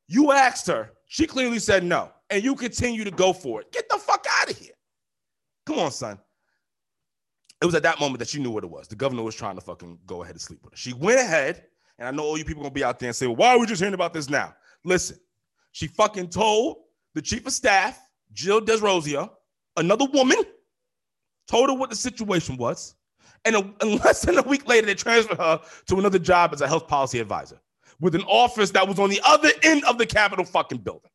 you 0.07 0.31
asked 0.31 0.67
her, 0.67 0.91
she 1.07 1.27
clearly 1.27 1.59
said 1.59 1.83
no, 1.83 2.11
and 2.29 2.43
you 2.43 2.55
continue 2.55 3.03
to 3.03 3.11
go 3.11 3.33
for 3.33 3.61
it. 3.61 3.71
Get 3.71 3.87
the 3.89 3.97
fuck 3.97 4.25
out 4.39 4.49
of 4.49 4.57
here. 4.57 4.73
Come 5.65 5.79
on, 5.79 5.91
son. 5.91 6.19
It 7.61 7.65
was 7.65 7.75
at 7.75 7.83
that 7.83 7.99
moment 7.99 8.19
that 8.19 8.27
she 8.27 8.41
knew 8.41 8.51
what 8.51 8.63
it 8.63 8.69
was. 8.69 8.87
The 8.87 8.95
governor 8.95 9.23
was 9.23 9.35
trying 9.35 9.55
to 9.55 9.61
fucking 9.61 9.99
go 10.05 10.23
ahead 10.23 10.35
and 10.35 10.41
sleep 10.41 10.59
with 10.63 10.73
her. 10.73 10.77
She 10.77 10.93
went 10.93 11.19
ahead 11.19 11.63
and 11.99 12.07
I 12.07 12.11
know 12.11 12.23
all 12.23 12.37
you 12.37 12.45
people 12.45 12.63
gonna 12.63 12.73
be 12.73 12.83
out 12.83 12.99
there 12.99 13.07
and 13.09 13.15
say, 13.15 13.27
well, 13.27 13.35
why 13.35 13.49
are 13.49 13.59
we 13.59 13.65
just 13.65 13.79
hearing 13.79 13.93
about 13.93 14.13
this 14.13 14.29
now? 14.29 14.53
Listen, 14.83 15.17
she 15.71 15.87
fucking 15.87 16.29
told 16.29 16.77
the 17.13 17.21
chief 17.21 17.45
of 17.45 17.53
staff, 17.53 17.99
Jill 18.33 18.61
Desrosiers, 18.61 19.29
another 19.77 20.05
woman, 20.05 20.37
told 21.47 21.69
her 21.69 21.75
what 21.75 21.89
the 21.89 21.95
situation 21.95 22.57
was. 22.57 22.95
And, 23.45 23.55
a, 23.55 23.59
and 23.81 23.99
less 24.03 24.23
than 24.23 24.37
a 24.37 24.41
week 24.41 24.67
later, 24.67 24.87
they 24.87 24.95
transferred 24.95 25.37
her 25.37 25.61
to 25.87 25.99
another 25.99 26.19
job 26.19 26.53
as 26.53 26.61
a 26.61 26.67
health 26.67 26.87
policy 26.87 27.19
advisor 27.19 27.59
with 27.99 28.15
an 28.15 28.23
office 28.23 28.71
that 28.71 28.87
was 28.87 28.99
on 28.99 29.09
the 29.09 29.21
other 29.25 29.49
end 29.63 29.83
of 29.85 29.97
the 29.97 30.05
Capitol 30.05 30.45
fucking 30.45 30.79
building. 30.79 31.11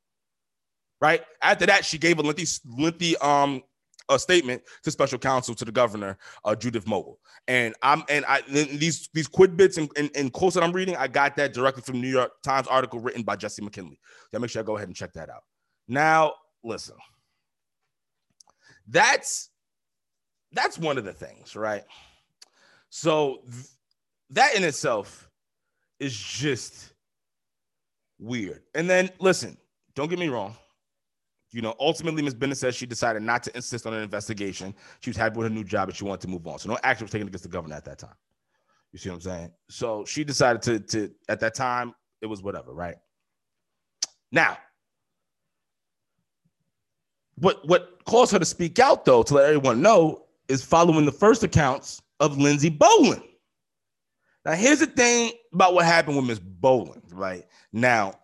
Right 1.01 1.23
after 1.43 1.67
that, 1.67 1.85
she 1.85 1.99
gave 1.99 2.19
a 2.19 2.23
lengthy, 2.23 2.47
lengthy 2.67 3.17
um 3.19 3.63
a 4.09 4.19
statement 4.19 4.63
to 4.83 4.91
special 4.91 5.19
counsel 5.19 5.55
to 5.55 5.65
the 5.65 5.73
governor, 5.73 6.17
uh, 6.45 6.55
Judith 6.55 6.87
Mogul. 6.87 7.19
And 7.47 7.75
I'm 7.83 8.03
and 8.09 8.25
I 8.27 8.43
these 8.49 9.09
these 9.13 9.29
quid 9.29 9.57
bits 9.57 9.77
and, 9.77 9.91
and, 9.97 10.11
and, 10.15 10.33
quotes 10.33 10.55
that 10.55 10.63
I'm 10.63 10.73
reading, 10.73 10.97
I 10.97 11.09
got 11.09 11.37
that 11.37 11.53
directly 11.53 11.83
from 11.83 12.01
New 12.01 12.09
York 12.09 12.33
Times 12.43 12.67
article 12.67 13.01
written 13.01 13.23
by 13.23 13.37
Jesse 13.37 13.63
McKinley. 13.63 13.99
Yeah, 14.33 14.39
make 14.39 14.51
sure 14.51 14.63
I 14.63 14.65
go 14.65 14.77
ahead 14.77 14.89
and 14.89 14.97
check 14.97 15.13
that 15.15 15.31
out. 15.31 15.45
Now, 15.87 16.35
listen, 16.65 16.97
that's 18.87 19.51
that's 20.53 20.79
one 20.79 20.99
of 20.99 21.05
the 21.05 21.13
things, 21.13 21.55
right? 21.57 21.85
So 22.91 23.43
th- 23.51 23.67
that 24.31 24.55
in 24.55 24.65
itself 24.65 25.28
is 26.01 26.17
just 26.17 26.93
weird. 28.19 28.63
And 28.75 28.89
then 28.89 29.11
listen, 29.21 29.57
don't 29.95 30.09
get 30.09 30.19
me 30.19 30.29
wrong. 30.29 30.57
You 31.51 31.63
know, 31.63 31.75
ultimately, 31.81 32.23
Ms. 32.23 32.35
Bennett 32.35 32.59
says 32.59 32.75
she 32.75 32.85
decided 32.85 33.23
not 33.23 33.43
to 33.45 33.57
insist 33.57 33.87
on 33.87 33.95
an 33.95 34.03
investigation. 34.03 34.75
She 35.01 35.09
was 35.09 35.17
happy 35.17 35.39
with 35.39 35.49
her 35.49 35.55
new 35.55 35.65
job 35.65 35.89
and 35.89 35.97
she 35.97 36.05
wanted 36.05 36.21
to 36.23 36.29
move 36.29 36.47
on. 36.47 36.59
So 36.59 36.69
no 36.69 36.79
action 36.83 37.05
was 37.05 37.11
taken 37.11 37.27
against 37.27 37.45
the 37.45 37.51
governor 37.51 37.75
at 37.75 37.87
that 37.87 37.99
time. 37.99 38.15
You 38.93 38.99
see 38.99 39.09
what 39.09 39.17
I'm 39.17 39.21
saying? 39.23 39.53
So 39.71 40.05
she 40.05 40.25
decided 40.25 40.63
to, 40.63 40.81
to 40.81 41.11
at 41.29 41.41
that 41.41 41.55
time, 41.55 41.95
it 42.21 42.27
was 42.27 42.43
whatever, 42.43 42.73
right? 42.75 42.97
Now, 44.31 44.59
what 47.37 47.67
what 47.67 48.05
caused 48.05 48.33
her 48.33 48.39
to 48.39 48.45
speak 48.45 48.79
out 48.79 49.05
though, 49.05 49.23
to 49.23 49.35
let 49.35 49.47
everyone 49.47 49.81
know, 49.81 50.25
is 50.49 50.65
following 50.65 51.07
the 51.07 51.13
first 51.13 51.43
accounts 51.45 52.03
of 52.21 52.37
Lindsey 52.39 52.69
Boylan. 52.69 53.23
Now, 54.49 54.55
here's 54.55 54.79
the 54.79 54.87
thing 54.87 55.33
about 55.53 55.75
what 55.75 55.85
happened 55.85 56.17
with 56.17 56.25
Miss 56.25 56.39
Boylan, 56.39 57.03
right? 57.13 57.45
Now, 57.71 58.15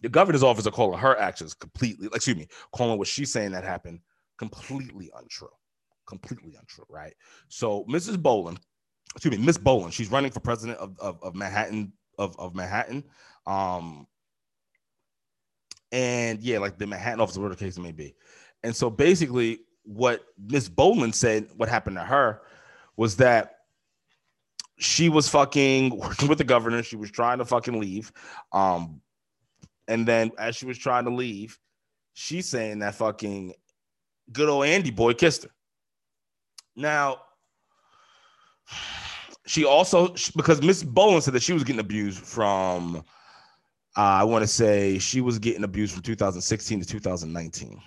the 0.00 0.08
governor's 0.08 0.42
office 0.42 0.66
are 0.66 0.70
calling 0.70 0.98
her 0.98 1.14
actions 1.18 1.52
completely, 1.52 2.08
excuse 2.14 2.38
me, 2.38 2.48
calling 2.72 2.98
what 2.98 3.06
she's 3.06 3.32
saying 3.32 3.52
that 3.52 3.62
happened 3.62 4.00
completely 4.38 5.10
untrue. 5.14 5.50
Completely 6.06 6.56
untrue, 6.58 6.86
right? 6.88 7.12
So 7.48 7.84
Mrs. 7.84 8.18
Boylan, 8.18 8.56
excuse 9.14 9.38
me, 9.38 9.44
Miss 9.44 9.58
Boylan, 9.58 9.90
she's 9.90 10.10
running 10.10 10.30
for 10.30 10.40
president 10.40 10.78
of, 10.78 10.98
of, 11.00 11.22
of 11.22 11.34
Manhattan, 11.34 11.92
of, 12.16 12.34
of 12.38 12.54
Manhattan. 12.54 13.04
Um, 13.46 14.06
and 15.92 16.42
yeah, 16.42 16.60
like 16.60 16.78
the 16.78 16.86
Manhattan 16.86 17.20
office, 17.20 17.36
whatever 17.36 17.56
the 17.56 17.62
case 17.62 17.78
may 17.78 17.92
be. 17.92 18.14
And 18.62 18.74
so 18.74 18.88
basically, 18.88 19.58
what 19.82 20.24
Miss 20.38 20.70
Boylan 20.70 21.12
said, 21.12 21.48
what 21.58 21.68
happened 21.68 21.96
to 21.96 22.04
her 22.04 22.40
was 22.96 23.16
that 23.16 23.55
she 24.78 25.08
was 25.08 25.28
fucking 25.28 25.96
working 25.98 26.28
with 26.28 26.38
the 26.38 26.44
governor. 26.44 26.82
She 26.82 26.96
was 26.96 27.10
trying 27.10 27.38
to 27.38 27.44
fucking 27.44 27.80
leave. 27.80 28.12
Um, 28.52 29.00
and 29.88 30.06
then 30.06 30.32
as 30.38 30.56
she 30.56 30.66
was 30.66 30.78
trying 30.78 31.04
to 31.04 31.10
leave, 31.10 31.58
she's 32.14 32.48
saying 32.48 32.80
that 32.80 32.94
fucking 32.94 33.54
good 34.32 34.48
old 34.48 34.66
Andy 34.66 34.90
boy 34.90 35.14
kissed 35.14 35.44
her. 35.44 35.50
Now, 36.74 37.18
she 39.46 39.64
also 39.64 40.14
because 40.36 40.60
Miss 40.62 40.82
Boylan 40.82 41.20
said 41.20 41.34
that 41.34 41.42
she 41.42 41.52
was 41.52 41.64
getting 41.64 41.80
abused 41.80 42.18
from. 42.18 43.04
Uh, 43.98 44.20
I 44.20 44.24
want 44.24 44.42
to 44.42 44.46
say 44.46 44.98
she 44.98 45.22
was 45.22 45.38
getting 45.38 45.64
abused 45.64 45.94
from 45.94 46.02
2016 46.02 46.80
to 46.80 46.86
2019. 46.86 47.80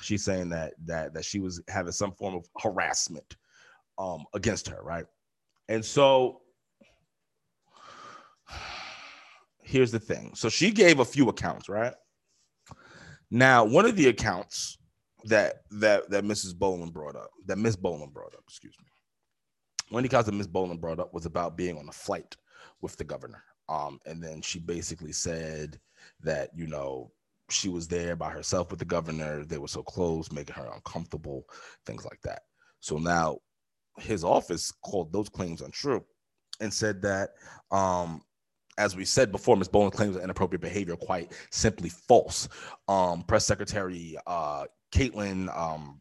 She's 0.00 0.24
saying 0.24 0.48
that 0.50 0.72
that 0.86 1.12
that 1.12 1.24
she 1.24 1.38
was 1.38 1.60
having 1.68 1.92
some 1.92 2.12
form 2.12 2.34
of 2.34 2.46
harassment 2.62 3.36
um, 3.98 4.24
against 4.32 4.68
her, 4.68 4.82
right? 4.82 5.04
And 5.70 5.84
so 5.84 6.40
here's 9.62 9.92
the 9.92 10.00
thing. 10.00 10.32
So 10.34 10.48
she 10.48 10.72
gave 10.72 10.98
a 10.98 11.04
few 11.04 11.28
accounts, 11.28 11.68
right? 11.68 11.94
Now, 13.30 13.64
one 13.64 13.86
of 13.86 13.94
the 13.94 14.08
accounts 14.08 14.78
that 15.24 15.62
that 15.70 16.10
that 16.10 16.24
Mrs. 16.24 16.58
Boylan 16.58 16.90
brought 16.90 17.14
up, 17.14 17.30
that 17.46 17.56
Miss 17.56 17.76
Boylan 17.76 18.10
brought 18.10 18.34
up, 18.34 18.42
excuse 18.48 18.74
me. 18.80 18.86
One 19.90 20.04
of 20.04 20.10
the 20.10 20.14
accounts 20.14 20.28
that 20.28 20.34
Miss 20.34 20.48
Boylan 20.48 20.78
brought 20.78 20.98
up 20.98 21.14
was 21.14 21.24
about 21.24 21.56
being 21.56 21.78
on 21.78 21.88
a 21.88 21.92
flight 21.92 22.36
with 22.80 22.96
the 22.96 23.04
governor. 23.04 23.44
Um, 23.68 24.00
and 24.06 24.20
then 24.20 24.42
she 24.42 24.58
basically 24.58 25.12
said 25.12 25.78
that, 26.24 26.50
you 26.52 26.66
know, 26.66 27.12
she 27.48 27.68
was 27.68 27.86
there 27.86 28.16
by 28.16 28.30
herself 28.30 28.70
with 28.70 28.80
the 28.80 28.84
governor. 28.84 29.44
They 29.44 29.58
were 29.58 29.68
so 29.68 29.84
close, 29.84 30.32
making 30.32 30.56
her 30.56 30.68
uncomfortable, 30.74 31.44
things 31.86 32.04
like 32.04 32.20
that. 32.22 32.42
So 32.80 32.98
now 32.98 33.38
his 33.98 34.24
office 34.24 34.72
called 34.82 35.12
those 35.12 35.28
claims 35.28 35.60
untrue 35.60 36.04
and 36.60 36.72
said 36.72 37.02
that 37.02 37.30
um, 37.70 38.22
as 38.78 38.96
we 38.96 39.04
said 39.04 39.30
before, 39.30 39.56
Ms. 39.56 39.68
Bowen 39.68 39.90
claims 39.90 40.16
of 40.16 40.22
inappropriate 40.22 40.62
behavior 40.62 40.96
quite 40.96 41.32
simply 41.50 41.90
false. 41.90 42.48
Um, 42.88 43.22
Press 43.24 43.44
Secretary 43.44 44.16
uh, 44.26 44.64
Caitlin 44.90 45.54
um, 45.56 46.00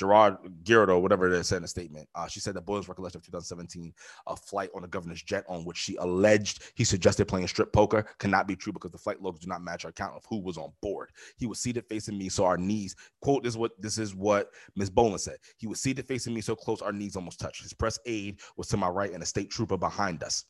Gerard 0.00 0.38
Girardeau, 0.62 0.98
whatever 0.98 1.26
it 1.26 1.34
is, 1.34 1.48
said 1.48 1.58
in 1.58 1.64
a 1.64 1.68
statement. 1.68 2.08
Uh, 2.14 2.26
she 2.26 2.40
said 2.40 2.54
that 2.54 2.64
Boyle's 2.64 2.88
recollection 2.88 3.18
of 3.18 3.24
2017, 3.26 3.92
a 4.28 4.34
flight 4.34 4.70
on 4.74 4.80
the 4.80 4.88
governor's 4.88 5.22
jet 5.22 5.44
on 5.46 5.62
which 5.62 5.76
she 5.76 5.96
alleged 5.96 6.62
he 6.74 6.84
suggested 6.84 7.28
playing 7.28 7.46
strip 7.46 7.70
poker 7.70 8.06
cannot 8.18 8.48
be 8.48 8.56
true 8.56 8.72
because 8.72 8.92
the 8.92 8.98
flight 8.98 9.20
logs 9.20 9.40
do 9.40 9.46
not 9.46 9.62
match 9.62 9.84
our 9.84 9.90
account 9.90 10.16
of 10.16 10.24
who 10.26 10.40
was 10.40 10.56
on 10.56 10.72
board. 10.80 11.10
He 11.36 11.44
was 11.44 11.60
seated 11.60 11.84
facing 11.86 12.16
me, 12.16 12.30
so 12.30 12.46
our 12.46 12.56
knees, 12.56 12.96
quote, 13.20 13.42
this 13.42 13.52
is 13.52 13.58
what 13.58 13.72
this 13.78 13.98
is 13.98 14.14
what 14.14 14.48
Ms. 14.74 14.88
Boylan 14.88 15.18
said. 15.18 15.36
He 15.58 15.66
was 15.66 15.80
seated 15.80 16.06
facing 16.08 16.32
me 16.32 16.40
so 16.40 16.56
close 16.56 16.80
our 16.80 16.92
knees 16.92 17.14
almost 17.14 17.38
touched. 17.38 17.62
His 17.62 17.74
press 17.74 17.98
aide 18.06 18.40
was 18.56 18.68
to 18.68 18.78
my 18.78 18.88
right 18.88 19.12
and 19.12 19.22
a 19.22 19.26
state 19.26 19.50
trooper 19.50 19.76
behind 19.76 20.22
us. 20.22 20.46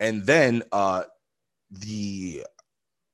And 0.00 0.26
then 0.26 0.64
uh, 0.72 1.04
the 1.70 2.44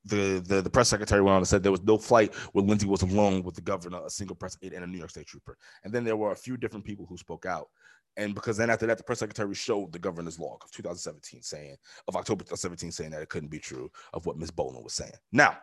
the, 0.07 0.43
the 0.47 0.63
the 0.63 0.71
press 0.71 0.89
secretary 0.89 1.21
went 1.21 1.33
on 1.33 1.39
and 1.39 1.49
said 1.49 1.63
there 1.63 1.73
was 1.73 1.83
no 1.83 1.99
flight 1.99 2.35
where 2.53 2.65
Lindsey 2.65 2.87
was 2.87 3.03
alone 3.03 3.43
with 3.43 3.55
the 3.55 3.61
governor, 3.61 4.01
a 4.05 4.11
single 4.11 4.37
press 4.37 4.57
aide, 4.63 4.73
and 4.73 4.85
a 4.85 4.87
New 4.87 4.99
York 4.99 5.11
State 5.11 5.27
trooper. 5.27 5.57
And 5.85 5.93
then 5.93 6.05
there 6.05 6.17
were 6.17 6.33
a 6.33 6.37
few 6.37 6.57
different 6.57 6.85
people 6.85 7.07
who 7.07 7.17
spoke 7.17 7.47
out. 7.47 7.69
And 8.17 8.35
because 8.35 8.57
then 8.57 8.71
after 8.71 8.87
that, 8.87 8.97
the 8.97 9.05
press 9.05 9.19
secretary 9.19 9.55
showed 9.55 9.93
the 9.93 9.99
governor's 9.99 10.39
log 10.39 10.63
of 10.65 10.71
2017 10.71 11.43
saying, 11.43 11.77
of 12.09 12.17
October 12.17 12.45
2017, 12.45 12.91
saying 12.91 13.11
that 13.11 13.21
it 13.21 13.29
couldn't 13.29 13.51
be 13.51 13.59
true 13.59 13.91
of 14.15 14.25
what 14.25 14.39
Ms. 14.39 14.51
Boylan 14.51 14.83
was 14.83 14.95
saying. 14.95 15.13
Now, 15.33 15.59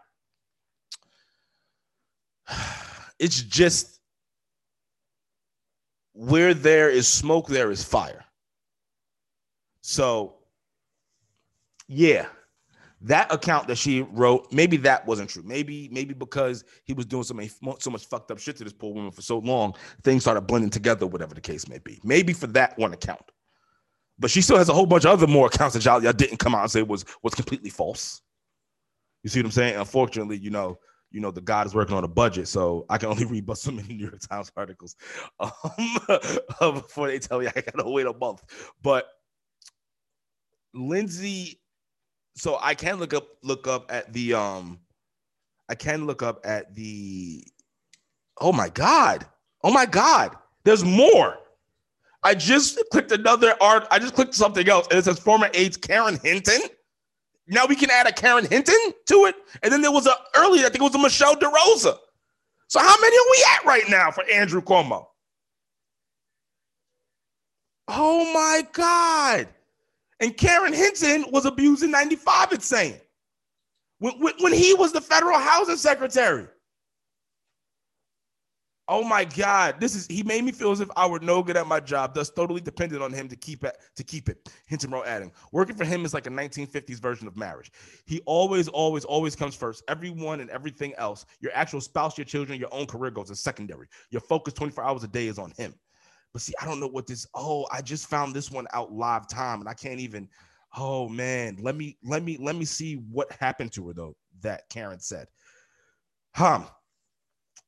it's 3.19 3.41
just 3.41 3.99
where 6.13 6.53
there 6.53 6.89
is 6.89 7.07
smoke, 7.07 7.47
there 7.47 7.71
is 7.71 7.83
fire. 7.83 8.23
So 9.81 10.35
yeah, 11.87 12.27
that 13.03 13.31
account 13.33 13.67
that 13.67 13.77
she 13.77 14.01
wrote, 14.01 14.51
maybe 14.51 14.77
that 14.77 15.05
wasn't 15.05 15.29
true. 15.29 15.43
Maybe, 15.45 15.89
maybe 15.91 16.13
because 16.13 16.63
he 16.85 16.93
was 16.93 17.05
doing 17.05 17.23
so 17.23 17.33
many 17.33 17.49
so 17.79 17.89
much 17.89 18.05
fucked 18.05 18.31
up 18.31 18.39
shit 18.39 18.55
to 18.57 18.63
this 18.63 18.73
poor 18.73 18.93
woman 18.93 19.11
for 19.11 19.21
so 19.21 19.39
long, 19.39 19.75
things 20.03 20.23
started 20.23 20.41
blending 20.41 20.69
together, 20.69 21.05
whatever 21.05 21.35
the 21.35 21.41
case 21.41 21.67
may 21.67 21.79
be. 21.79 21.99
Maybe 22.03 22.31
for 22.33 22.47
that 22.47 22.77
one 22.77 22.93
account. 22.93 23.21
But 24.19 24.31
she 24.31 24.41
still 24.41 24.57
has 24.57 24.69
a 24.69 24.73
whole 24.73 24.85
bunch 24.85 25.03
of 25.03 25.11
other 25.11 25.27
more 25.27 25.47
accounts 25.47 25.73
that 25.73 25.83
y'all, 25.83 26.01
y'all 26.01 26.13
didn't 26.13 26.37
come 26.37 26.55
out 26.55 26.61
and 26.61 26.71
say 26.71 26.81
was 26.81 27.03
was 27.23 27.33
completely 27.33 27.69
false. 27.69 28.21
You 29.23 29.29
see 29.29 29.39
what 29.39 29.47
I'm 29.47 29.51
saying? 29.51 29.75
Unfortunately, 29.75 30.37
you 30.37 30.49
know, 30.49 30.77
you 31.11 31.19
know, 31.19 31.31
the 31.31 31.41
God 31.41 31.67
is 31.67 31.75
working 31.75 31.95
on 31.95 32.03
a 32.03 32.09
budget, 32.09 32.47
so 32.47 32.85
I 32.89 32.97
can 32.97 33.09
only 33.09 33.25
read 33.29 33.45
but 33.45 33.57
so 33.57 33.71
many 33.71 33.95
New 33.95 34.05
York 34.05 34.19
Times 34.29 34.51
articles 34.55 34.95
um, 35.39 35.51
before 36.75 37.07
they 37.07 37.19
tell 37.19 37.39
me 37.39 37.47
I 37.47 37.61
gotta 37.61 37.89
wait 37.89 38.05
a 38.05 38.13
month. 38.13 38.43
But 38.81 39.07
Lindsey 40.73 41.59
so 42.35 42.59
I 42.61 42.75
can 42.75 42.97
look 42.97 43.13
up 43.13 43.27
look 43.43 43.67
up 43.67 43.91
at 43.91 44.13
the 44.13 44.33
um 44.33 44.79
I 45.69 45.75
can 45.75 46.05
look 46.05 46.23
up 46.23 46.41
at 46.45 46.75
the 46.75 47.45
oh 48.41 48.53
my 48.53 48.69
god. 48.69 49.25
Oh 49.63 49.71
my 49.71 49.85
god. 49.85 50.35
There's 50.65 50.83
more. 50.83 51.37
I 52.23 52.35
just 52.35 52.79
clicked 52.91 53.11
another 53.11 53.55
art. 53.61 53.87
I 53.91 53.99
just 53.99 54.15
clicked 54.15 54.35
something 54.35 54.67
else 54.69 54.87
and 54.89 54.99
it 54.99 55.05
says 55.05 55.19
former 55.19 55.49
aides 55.53 55.77
Karen 55.77 56.19
Hinton 56.23 56.61
Now 57.47 57.65
we 57.67 57.75
can 57.75 57.89
add 57.91 58.07
a 58.07 58.13
Karen 58.13 58.45
Hinton 58.45 58.93
to 59.07 59.25
it. 59.25 59.35
And 59.63 59.71
then 59.71 59.81
there 59.81 59.91
was 59.91 60.07
a 60.07 60.13
earlier, 60.35 60.65
I 60.65 60.69
think 60.69 60.81
it 60.81 60.83
was 60.83 60.95
a 60.95 60.99
Michelle 60.99 61.35
DeRosa. 61.35 61.97
So 62.67 62.79
how 62.79 62.95
many 63.01 63.17
are 63.17 63.31
we 63.31 63.45
at 63.57 63.65
right 63.65 63.89
now 63.89 64.11
for 64.11 64.23
Andrew 64.31 64.61
Cuomo? 64.61 65.05
Oh 67.87 68.33
my 68.33 68.67
God. 68.73 69.47
And 70.23 70.37
Karen 70.37 70.71
Hinton 70.71 71.25
was 71.31 71.43
abused 71.43 71.83
in 71.83 71.91
95, 71.91 72.53
it's 72.53 72.65
saying. 72.65 72.95
When, 73.99 74.13
when, 74.21 74.33
when 74.39 74.53
he 74.53 74.73
was 74.73 74.93
the 74.93 75.01
federal 75.01 75.37
housing 75.37 75.75
secretary. 75.75 76.47
Oh 78.87 79.03
my 79.03 79.25
God, 79.25 79.81
this 79.81 79.95
is 79.95 80.07
he 80.07 80.23
made 80.23 80.45
me 80.45 80.53
feel 80.53 80.71
as 80.71 80.79
if 80.79 80.87
I 80.95 81.07
were 81.07 81.19
no 81.19 81.43
good 81.43 81.57
at 81.57 81.67
my 81.67 81.81
job, 81.81 82.13
thus 82.13 82.29
totally 82.29 82.61
dependent 82.61 83.03
on 83.03 83.11
him 83.11 83.27
to 83.27 83.35
keep 83.35 83.65
it 83.65 83.77
to 83.97 84.03
keep 84.05 84.29
it. 84.29 84.49
Hinton 84.65 84.91
wrote 84.91 85.07
adding, 85.07 85.29
working 85.51 85.75
for 85.75 85.83
him 85.83 86.05
is 86.05 86.13
like 86.13 86.25
a 86.25 86.29
1950s 86.29 87.01
version 87.01 87.27
of 87.27 87.35
marriage. 87.35 87.73
He 88.05 88.21
always, 88.25 88.69
always, 88.69 89.03
always 89.03 89.35
comes 89.35 89.55
first. 89.55 89.83
Everyone 89.89 90.39
and 90.39 90.49
everything 90.49 90.93
else, 90.97 91.25
your 91.41 91.51
actual 91.53 91.81
spouse, 91.81 92.17
your 92.17 92.23
children, 92.23 92.57
your 92.57 92.73
own 92.73 92.85
career 92.85 93.11
goes 93.11 93.29
as 93.29 93.41
secondary. 93.41 93.87
Your 94.09 94.21
focus 94.21 94.53
24 94.53 94.85
hours 94.85 95.03
a 95.03 95.07
day 95.09 95.27
is 95.27 95.37
on 95.37 95.51
him. 95.57 95.75
But 96.33 96.41
see, 96.41 96.53
I 96.59 96.65
don't 96.65 96.79
know 96.79 96.87
what 96.87 97.07
this. 97.07 97.27
Oh, 97.35 97.67
I 97.71 97.81
just 97.81 98.09
found 98.09 98.35
this 98.35 98.51
one 98.51 98.67
out 98.73 98.91
live 98.91 99.27
time, 99.27 99.59
and 99.59 99.69
I 99.69 99.73
can't 99.73 99.99
even. 99.99 100.27
Oh 100.75 101.07
man, 101.07 101.57
let 101.61 101.75
me 101.75 101.97
let 102.03 102.23
me 102.23 102.37
let 102.41 102.55
me 102.55 102.65
see 102.65 102.95
what 102.95 103.31
happened 103.33 103.71
to 103.73 103.87
her 103.87 103.93
though. 103.93 104.15
That 104.41 104.67
Karen 104.69 104.99
said. 104.99 105.27
Hum. 106.35 106.65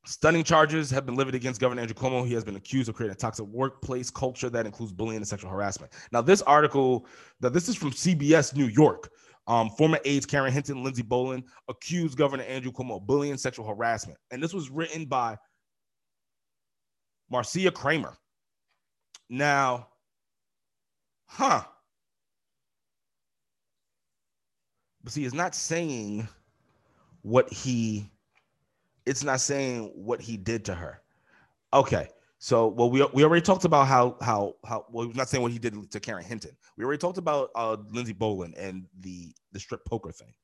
Stunning 0.04 0.44
charges 0.44 0.88
have 0.90 1.04
been 1.04 1.16
levied 1.16 1.34
against 1.34 1.60
Governor 1.60 1.80
Andrew 1.80 1.94
Cuomo. 1.94 2.24
He 2.24 2.34
has 2.34 2.44
been 2.44 2.54
accused 2.54 2.88
of 2.88 2.94
creating 2.94 3.14
a 3.14 3.18
toxic 3.18 3.44
workplace 3.46 4.08
culture 4.08 4.48
that 4.48 4.64
includes 4.64 4.92
bullying 4.92 5.16
and 5.16 5.26
sexual 5.26 5.50
harassment. 5.50 5.92
Now, 6.12 6.20
this 6.20 6.42
article, 6.42 7.06
that 7.40 7.52
this 7.52 7.68
is 7.68 7.74
from 7.74 7.90
CBS 7.90 8.54
New 8.54 8.66
York. 8.66 9.10
Um, 9.48 9.68
former 9.70 9.98
aides 10.04 10.24
Karen 10.24 10.52
Hinton, 10.52 10.84
Lindsey 10.84 11.02
Boylan 11.02 11.44
accused 11.68 12.16
Governor 12.16 12.44
Andrew 12.44 12.70
Cuomo 12.70 12.98
of 12.98 13.06
bullying 13.06 13.36
sexual 13.36 13.66
harassment. 13.66 14.18
And 14.30 14.40
this 14.40 14.54
was 14.54 14.70
written 14.70 15.06
by 15.06 15.36
Marcia 17.28 17.70
Kramer. 17.72 18.16
Now, 19.28 19.88
huh. 21.26 21.62
But 25.02 25.12
see, 25.12 25.24
it's 25.24 25.34
not 25.34 25.54
saying 25.54 26.28
what 27.22 27.52
he 27.52 28.10
it's 29.06 29.22
not 29.22 29.40
saying 29.40 29.92
what 29.94 30.20
he 30.20 30.36
did 30.36 30.64
to 30.64 30.74
her. 30.74 31.00
Okay. 31.72 32.08
So, 32.38 32.68
well, 32.68 32.90
we, 32.90 33.04
we 33.14 33.24
already 33.24 33.42
talked 33.42 33.64
about 33.64 33.86
how 33.86 34.16
how 34.20 34.56
how 34.64 34.84
well, 34.90 35.08
we're 35.08 35.14
not 35.14 35.28
saying 35.28 35.42
what 35.42 35.52
he 35.52 35.58
did 35.58 35.90
to 35.90 36.00
Karen 36.00 36.24
Hinton. 36.24 36.56
We 36.76 36.84
already 36.84 36.98
talked 36.98 37.18
about 37.18 37.50
uh, 37.54 37.76
Lindsey 37.90 38.12
Boylan 38.12 38.54
and 38.56 38.84
the 39.00 39.32
the 39.52 39.60
strip 39.60 39.84
poker 39.84 40.12
thing. 40.12 40.34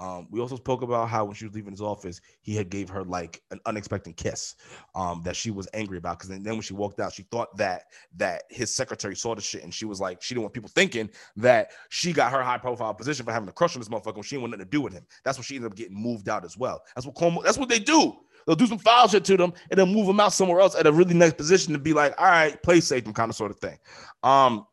Um, 0.00 0.26
we 0.30 0.40
also 0.40 0.56
spoke 0.56 0.80
about 0.80 1.10
how 1.10 1.26
when 1.26 1.34
she 1.34 1.44
was 1.44 1.54
leaving 1.54 1.72
his 1.72 1.82
office, 1.82 2.22
he 2.40 2.56
had 2.56 2.70
gave 2.70 2.88
her 2.88 3.04
like 3.04 3.42
an 3.50 3.60
unexpected 3.66 4.16
kiss 4.16 4.56
um, 4.94 5.20
that 5.24 5.36
she 5.36 5.50
was 5.50 5.68
angry 5.74 5.98
about. 5.98 6.18
Because 6.18 6.30
then, 6.30 6.42
when 6.42 6.62
she 6.62 6.72
walked 6.72 7.00
out, 7.00 7.12
she 7.12 7.24
thought 7.24 7.54
that 7.58 7.84
that 8.16 8.44
his 8.48 8.74
secretary 8.74 9.14
saw 9.14 9.34
the 9.34 9.42
shit, 9.42 9.62
and 9.62 9.74
she 9.74 9.84
was 9.84 10.00
like, 10.00 10.22
she 10.22 10.34
didn't 10.34 10.44
want 10.44 10.54
people 10.54 10.70
thinking 10.74 11.10
that 11.36 11.72
she 11.90 12.14
got 12.14 12.32
her 12.32 12.42
high 12.42 12.58
profile 12.58 12.94
position 12.94 13.26
for 13.26 13.32
having 13.32 13.48
a 13.48 13.52
crush 13.52 13.76
on 13.76 13.80
this 13.80 13.90
motherfucker 13.90 14.14
when 14.14 14.22
she 14.22 14.36
didn't 14.36 14.42
want 14.42 14.52
nothing 14.52 14.64
to 14.64 14.70
do 14.70 14.80
with 14.80 14.94
him. 14.94 15.04
That's 15.22 15.36
when 15.36 15.44
she 15.44 15.56
ended 15.56 15.70
up 15.70 15.76
getting 15.76 16.00
moved 16.02 16.30
out 16.30 16.46
as 16.46 16.56
well. 16.56 16.82
That's 16.94 17.06
what 17.06 17.14
Cuomo, 17.14 17.44
That's 17.44 17.58
what 17.58 17.68
they 17.68 17.78
do. 17.78 18.16
They'll 18.46 18.56
do 18.56 18.66
some 18.66 18.78
foul 18.78 19.06
shit 19.06 19.24
to 19.26 19.36
them 19.36 19.52
and 19.70 19.78
then 19.78 19.92
move 19.92 20.06
them 20.06 20.18
out 20.18 20.32
somewhere 20.32 20.60
else 20.60 20.74
at 20.74 20.86
a 20.86 20.92
really 20.92 21.14
nice 21.14 21.34
position 21.34 21.74
to 21.74 21.78
be 21.78 21.92
like, 21.92 22.14
all 22.18 22.26
right, 22.26 22.60
play 22.62 22.80
safe, 22.80 23.04
them 23.04 23.12
kind 23.12 23.28
of 23.28 23.36
sort 23.36 23.50
of 23.50 23.58
thing. 23.58 23.78
Um, 24.22 24.66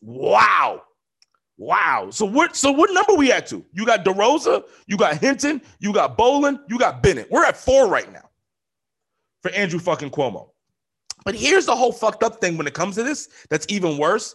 wow. 0.00 0.82
Wow. 1.58 2.08
So 2.10 2.24
what 2.24 2.56
so 2.56 2.72
what 2.72 2.92
number 2.92 3.14
we 3.14 3.30
at 3.30 3.46
to? 3.48 3.64
You 3.72 3.86
got 3.86 4.04
DeRosa, 4.04 4.64
you 4.86 4.96
got 4.96 5.18
Hinton, 5.18 5.60
you 5.80 5.92
got 5.92 6.16
Boylan, 6.16 6.60
you 6.68 6.78
got 6.78 7.02
Bennett. 7.02 7.30
We're 7.30 7.44
at 7.44 7.56
four 7.56 7.88
right 7.88 8.10
now 8.12 8.28
for 9.42 9.50
Andrew 9.52 9.78
fucking 9.78 10.10
Cuomo. 10.10 10.48
But 11.24 11.34
here's 11.34 11.66
the 11.66 11.76
whole 11.76 11.92
fucked 11.92 12.22
up 12.22 12.40
thing 12.40 12.56
when 12.56 12.66
it 12.66 12.74
comes 12.74 12.96
to 12.96 13.02
this 13.02 13.28
that's 13.48 13.66
even 13.68 13.98
worse. 13.98 14.34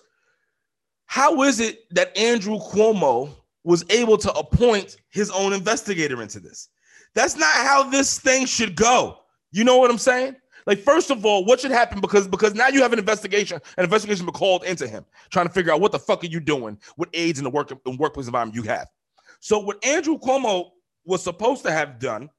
How 1.06 1.42
is 1.44 1.60
it 1.60 1.94
that 1.96 2.16
Andrew 2.18 2.60
Cuomo 2.60 3.30
was 3.64 3.84
able 3.90 4.18
to 4.18 4.32
appoint 4.34 4.98
his 5.10 5.32
own 5.32 5.54
investigator 5.54 6.22
into 6.22 6.40
this? 6.40 6.70
That's 7.14 7.36
not 7.36 7.54
how 7.54 7.90
this 7.90 8.20
thing 8.20 8.46
should 8.46 8.76
go. 8.76 9.20
You 9.52 9.64
know 9.64 9.78
what 9.78 9.90
I'm 9.90 9.98
saying? 9.98 10.36
Like, 10.68 10.80
first 10.80 11.10
of 11.10 11.26
all, 11.26 11.46
what 11.46 11.62
should 11.62 11.72
happen 11.72 12.02
because 12.02 12.28
because 12.28 12.54
now 12.54 12.68
you 12.68 12.82
have 12.82 12.92
an 12.92 13.00
investigation, 13.00 13.60
an 13.78 13.86
investigation 13.86 14.26
been 14.26 14.34
called 14.34 14.66
into 14.66 14.86
him, 14.86 15.06
trying 15.32 15.48
to 15.48 15.54
figure 15.54 15.72
out 15.72 15.80
what 15.80 15.94
the 15.94 16.00
fuck 16.00 16.24
are 16.26 16.28
you 16.28 16.42
doing 16.42 16.78
with 16.98 17.10
aides 17.14 17.40
in 17.40 17.46
the 17.46 17.50
work 17.50 17.72
in 17.86 17.98
workplace 17.98 18.28
environment 18.28 18.54
you 18.54 18.64
have. 18.64 18.88
So 19.40 19.60
what 19.60 19.84
Andrew 19.84 20.20
Cuomo 20.20 20.72
was 21.06 21.24
supposed 21.24 21.64
to 21.64 21.72
have 21.72 22.00
done, 22.00 22.30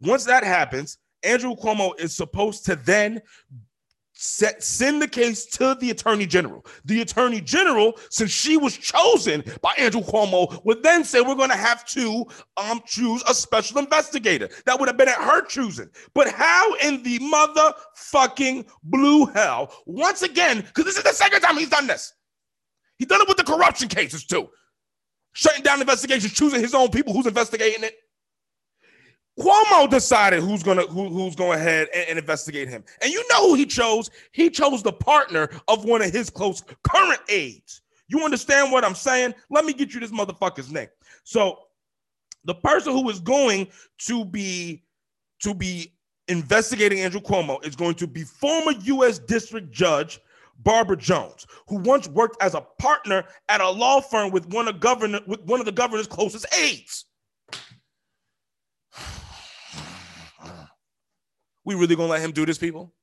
once 0.00 0.24
that 0.24 0.42
happens, 0.42 0.98
Andrew 1.22 1.54
Cuomo 1.54 1.98
is 2.00 2.16
supposed 2.16 2.64
to 2.66 2.74
then 2.74 3.22
set, 4.20 4.64
send 4.64 5.00
the 5.00 5.06
case 5.06 5.46
to 5.46 5.76
the 5.80 5.90
attorney 5.90 6.26
general. 6.26 6.66
The 6.84 7.02
attorney 7.02 7.40
general, 7.40 7.92
since 8.10 8.32
she 8.32 8.56
was 8.56 8.76
chosen 8.76 9.44
by 9.62 9.72
Andrew 9.78 10.00
Cuomo, 10.00 10.62
would 10.64 10.82
then 10.82 11.04
say 11.04 11.20
we're 11.20 11.36
going 11.36 11.50
to 11.50 11.56
have 11.56 11.84
to 11.86 12.26
um, 12.56 12.80
choose 12.84 13.22
a 13.28 13.34
special 13.34 13.78
investigator. 13.78 14.48
That 14.66 14.80
would 14.80 14.88
have 14.88 14.96
been 14.96 15.08
at 15.08 15.18
her 15.18 15.42
choosing. 15.46 15.88
But 16.14 16.28
how 16.28 16.74
in 16.82 17.02
the 17.04 17.20
motherfucking 17.20 18.68
blue 18.82 19.26
hell? 19.26 19.72
Once 19.86 20.22
again, 20.22 20.62
because 20.62 20.84
this 20.84 20.96
is 20.96 21.04
the 21.04 21.12
second 21.12 21.40
time 21.40 21.56
he's 21.56 21.70
done 21.70 21.86
this. 21.86 22.12
He's 22.98 23.06
done 23.06 23.20
it 23.20 23.28
with 23.28 23.36
the 23.36 23.44
corruption 23.44 23.86
cases 23.86 24.26
too, 24.26 24.48
shutting 25.32 25.62
down 25.62 25.80
investigations, 25.80 26.32
choosing 26.32 26.60
his 26.60 26.74
own 26.74 26.90
people 26.90 27.12
who's 27.12 27.26
investigating 27.26 27.84
it. 27.84 27.94
Cuomo 29.38 29.88
decided 29.88 30.40
who's 30.42 30.62
gonna 30.62 30.82
who, 30.82 31.08
who's 31.08 31.36
going 31.36 31.58
ahead 31.58 31.88
and, 31.94 32.08
and, 32.08 32.18
investigate 32.18 32.68
him. 32.68 32.82
And 33.02 33.12
you 33.12 33.24
know 33.30 33.48
who 33.48 33.54
he 33.54 33.66
chose? 33.66 34.10
He 34.32 34.50
chose 34.50 34.82
the 34.82 34.92
partner 34.92 35.48
of 35.68 35.84
one 35.84 36.02
of 36.02 36.12
his 36.12 36.28
close 36.28 36.62
current 36.82 37.20
aides. 37.28 37.82
You 38.08 38.24
understand 38.24 38.72
what 38.72 38.84
I'm 38.84 38.94
saying? 38.94 39.34
Let 39.50 39.64
me 39.64 39.72
get 39.72 39.94
you 39.94 40.00
this 40.00 40.10
motherfucker's 40.10 40.72
name. 40.72 40.88
So 41.24 41.58
the 42.44 42.54
person 42.54 42.92
who 42.92 43.08
is 43.10 43.20
going 43.20 43.68
to 43.98 44.24
be 44.24 44.82
to 45.42 45.54
be 45.54 45.92
investigating 46.26 47.00
Andrew 47.00 47.20
Cuomo 47.20 47.64
is 47.64 47.76
going 47.76 47.94
to 47.96 48.06
be 48.06 48.24
former 48.24 48.72
U.S. 48.72 49.18
District 49.18 49.70
Judge 49.70 50.20
Barbara 50.60 50.96
Jones, 50.96 51.46
who 51.68 51.76
once 51.76 52.08
worked 52.08 52.42
as 52.42 52.54
a 52.54 52.60
partner 52.78 53.24
at 53.48 53.60
a 53.60 53.70
law 53.70 54.00
firm 54.00 54.30
with 54.30 54.46
one 54.52 54.68
of 54.68 54.80
governor 54.80 55.20
with 55.26 55.40
one 55.44 55.60
of 55.60 55.66
the 55.66 55.72
governor's 55.72 56.08
closest 56.08 56.46
aides. 56.58 57.04
We 61.68 61.74
really 61.74 61.96
gonna 61.96 62.08
let 62.08 62.22
him 62.22 62.32
do 62.32 62.46
this, 62.46 62.56
people? 62.56 62.94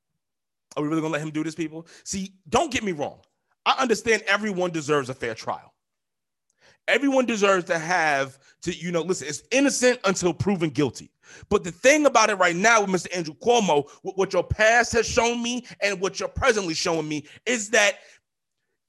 Are 0.76 0.82
we 0.82 0.88
really 0.88 1.00
gonna 1.00 1.12
let 1.12 1.22
him 1.22 1.30
do 1.30 1.44
this, 1.44 1.54
people? 1.54 1.86
See, 2.02 2.34
don't 2.48 2.72
get 2.72 2.82
me 2.82 2.90
wrong. 2.90 3.20
I 3.64 3.80
understand 3.80 4.24
everyone 4.26 4.72
deserves 4.72 5.08
a 5.08 5.14
fair 5.14 5.36
trial. 5.36 5.72
Everyone 6.88 7.26
deserves 7.26 7.64
to 7.66 7.78
have 7.78 8.40
to, 8.62 8.74
you 8.74 8.90
know, 8.90 9.02
listen, 9.02 9.28
it's 9.28 9.44
innocent 9.52 10.00
until 10.02 10.34
proven 10.34 10.70
guilty. 10.70 11.12
But 11.48 11.62
the 11.62 11.70
thing 11.70 12.06
about 12.06 12.28
it 12.28 12.34
right 12.38 12.56
now 12.56 12.80
with 12.80 12.90
Mr. 12.90 13.16
Andrew 13.16 13.34
Cuomo, 13.34 13.88
what 14.02 14.32
your 14.32 14.42
past 14.42 14.92
has 14.94 15.06
shown 15.06 15.40
me 15.44 15.64
and 15.80 16.00
what 16.00 16.18
you're 16.18 16.28
presently 16.28 16.74
showing 16.74 17.08
me 17.08 17.24
is 17.46 17.70
that 17.70 17.98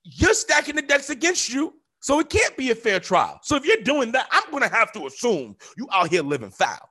you're 0.02 0.34
stacking 0.34 0.76
the 0.76 0.82
decks 0.82 1.12
against 1.12 1.54
you. 1.54 1.76
So 2.00 2.20
it 2.20 2.30
can't 2.30 2.58
be 2.58 2.72
a 2.72 2.76
fair 2.76 3.00
trial. 3.00 3.40
So 3.44 3.56
if 3.56 3.64
you're 3.64 3.84
doing 3.84 4.12
that, 4.14 4.28
I'm 4.32 4.50
going 4.50 4.64
to 4.64 4.76
have 4.76 4.92
to 4.94 5.06
assume 5.06 5.56
you 5.78 5.88
out 5.94 6.10
here 6.10 6.24
living 6.24 6.50
foul. 6.50 6.90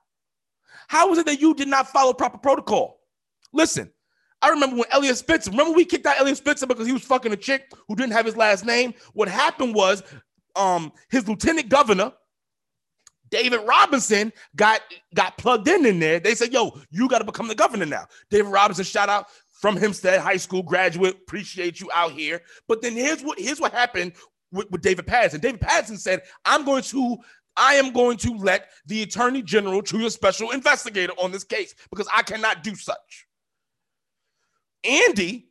How 0.87 1.09
was 1.09 1.19
it 1.19 1.25
that 1.25 1.39
you 1.39 1.53
did 1.53 1.67
not 1.67 1.89
follow 1.89 2.13
proper 2.13 2.37
protocol? 2.37 2.99
Listen, 3.53 3.91
I 4.41 4.49
remember 4.49 4.77
when 4.77 4.85
Eliot 4.91 5.17
Spitzer, 5.17 5.51
remember 5.51 5.73
we 5.73 5.85
kicked 5.85 6.05
out 6.05 6.19
Eliot 6.19 6.37
Spitzer 6.37 6.67
because 6.67 6.87
he 6.87 6.93
was 6.93 7.03
fucking 7.03 7.31
a 7.31 7.37
chick 7.37 7.71
who 7.87 7.95
didn't 7.95 8.13
have 8.13 8.25
his 8.25 8.37
last 8.37 8.65
name? 8.65 8.93
What 9.13 9.27
happened 9.27 9.75
was 9.75 10.03
um, 10.55 10.91
his 11.09 11.27
lieutenant 11.27 11.69
governor, 11.69 12.13
David 13.29 13.61
Robinson, 13.67 14.31
got, 14.55 14.81
got 15.13 15.37
plugged 15.37 15.67
in 15.67 15.85
in 15.85 15.99
there. 15.99 16.19
They 16.19 16.35
said, 16.35 16.53
yo, 16.53 16.79
you 16.91 17.09
got 17.09 17.19
to 17.19 17.25
become 17.25 17.47
the 17.47 17.55
governor 17.55 17.85
now. 17.85 18.05
David 18.29 18.49
Robinson, 18.49 18.85
shout 18.85 19.09
out 19.09 19.27
from 19.59 19.75
Hempstead 19.75 20.21
High 20.21 20.37
School 20.37 20.63
graduate. 20.63 21.15
Appreciate 21.15 21.81
you 21.81 21.89
out 21.93 22.11
here. 22.11 22.41
But 22.67 22.81
then 22.81 22.93
here's 22.93 23.23
what 23.23 23.39
here's 23.39 23.59
what 23.59 23.73
happened 23.73 24.13
with, 24.51 24.69
with 24.71 24.81
David 24.81 25.07
Paterson. 25.07 25.39
David 25.39 25.61
Paterson 25.61 25.97
said, 25.97 26.21
I'm 26.45 26.63
going 26.63 26.83
to 26.83 27.17
I 27.57 27.75
am 27.75 27.91
going 27.91 28.17
to 28.17 28.33
let 28.35 28.69
the 28.85 29.03
attorney 29.03 29.41
general 29.41 29.81
choose 29.81 30.05
a 30.05 30.11
special 30.11 30.51
investigator 30.51 31.13
on 31.13 31.31
this 31.31 31.43
case 31.43 31.73
because 31.89 32.07
I 32.13 32.21
cannot 32.21 32.63
do 32.63 32.75
such. 32.75 33.27
Andy 34.83 35.49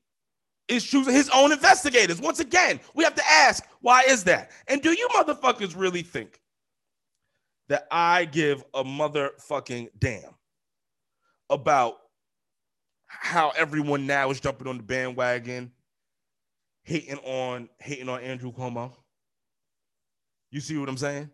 is 0.68 0.84
choosing 0.84 1.14
his 1.14 1.30
own 1.34 1.52
investigators. 1.52 2.20
Once 2.20 2.40
again, 2.40 2.80
we 2.94 3.04
have 3.04 3.14
to 3.14 3.22
ask, 3.28 3.64
why 3.80 4.02
is 4.02 4.24
that? 4.24 4.50
And 4.68 4.82
do 4.82 4.92
you 4.92 5.08
motherfuckers 5.14 5.78
really 5.78 6.02
think 6.02 6.40
that 7.68 7.86
I 7.90 8.24
give 8.24 8.64
a 8.74 8.84
motherfucking 8.84 9.88
damn 9.98 10.34
about 11.50 11.98
how 13.06 13.52
everyone 13.56 14.06
now 14.06 14.30
is 14.30 14.40
jumping 14.40 14.66
on 14.66 14.76
the 14.76 14.82
bandwagon, 14.82 15.72
hating 16.82 17.18
on 17.18 17.68
hating 17.78 18.08
on 18.08 18.20
Andrew 18.20 18.52
Cuomo? 18.52 18.92
You 20.50 20.60
see 20.60 20.78
what 20.78 20.88
I'm 20.88 20.96
saying? 20.96 21.30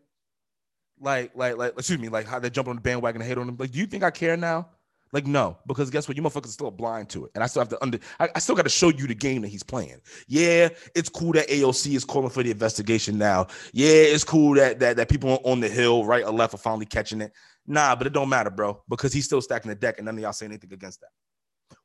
Like, 1.01 1.33
like, 1.35 1.57
like, 1.57 1.73
excuse 1.77 1.99
me, 1.99 2.09
like 2.09 2.27
how 2.27 2.39
they 2.39 2.51
jump 2.51 2.69
on 2.69 2.77
the 2.77 2.83
bandwagon 2.83 3.21
and 3.21 3.29
hate 3.29 3.39
on 3.39 3.49
him. 3.49 3.57
Like, 3.59 3.73
do 3.73 3.79
you 3.79 3.87
think 3.87 4.03
I 4.03 4.11
care 4.11 4.37
now? 4.37 4.69
Like, 5.13 5.27
no, 5.27 5.59
because 5.67 5.91
guess 5.91 6.09
what? 6.09 6.17
You 6.17 6.23
motherfuckers 6.23 6.47
still 6.47 6.71
blind 6.71 7.11
to 7.11 7.27
it. 7.27 7.33
And 7.35 7.45
I 7.45 7.47
still 7.47 7.61
have 7.61 7.69
to 7.69 7.83
under 7.83 7.99
I, 8.19 8.31
I 8.35 8.39
still 8.39 8.55
got 8.55 8.63
to 8.63 8.71
show 8.71 8.89
you 8.89 9.07
the 9.07 9.15
game 9.15 9.43
that 9.43 9.49
he's 9.49 9.63
playing. 9.63 10.01
Yeah, 10.27 10.71
it's 10.95 11.11
cool 11.11 11.33
that 11.33 11.49
AOC 11.49 11.95
is 11.95 12.05
calling 12.05 12.31
for 12.31 12.43
the 12.43 12.51
investigation 12.51 13.19
now. 13.19 13.49
Yeah, 13.75 13.91
it's 13.91 14.25
cool 14.25 14.55
that 14.55 14.81
that, 14.81 14.97
that 14.97 15.09
people 15.11 15.39
on 15.45 15.61
the 15.61 15.69
hill, 15.69 16.07
right 16.07 16.25
or 16.25 16.33
left, 16.33 16.55
are 16.55 16.59
finally 16.59 16.87
catching 16.87 17.21
it. 17.21 17.33
Nah, 17.67 17.95
but 17.95 18.07
it 18.07 18.13
don't 18.15 18.29
matter, 18.29 18.51
bro, 18.51 18.83
because 18.89 19.13
he's 19.13 19.27
still 19.27 19.43
stacking 19.43 19.69
the 19.69 19.75
deck 19.75 19.99
and 19.99 20.07
none 20.07 20.17
of 20.17 20.21
y'all 20.21 20.33
say 20.33 20.47
anything 20.47 20.73
against 20.73 21.01
that. 21.01 21.11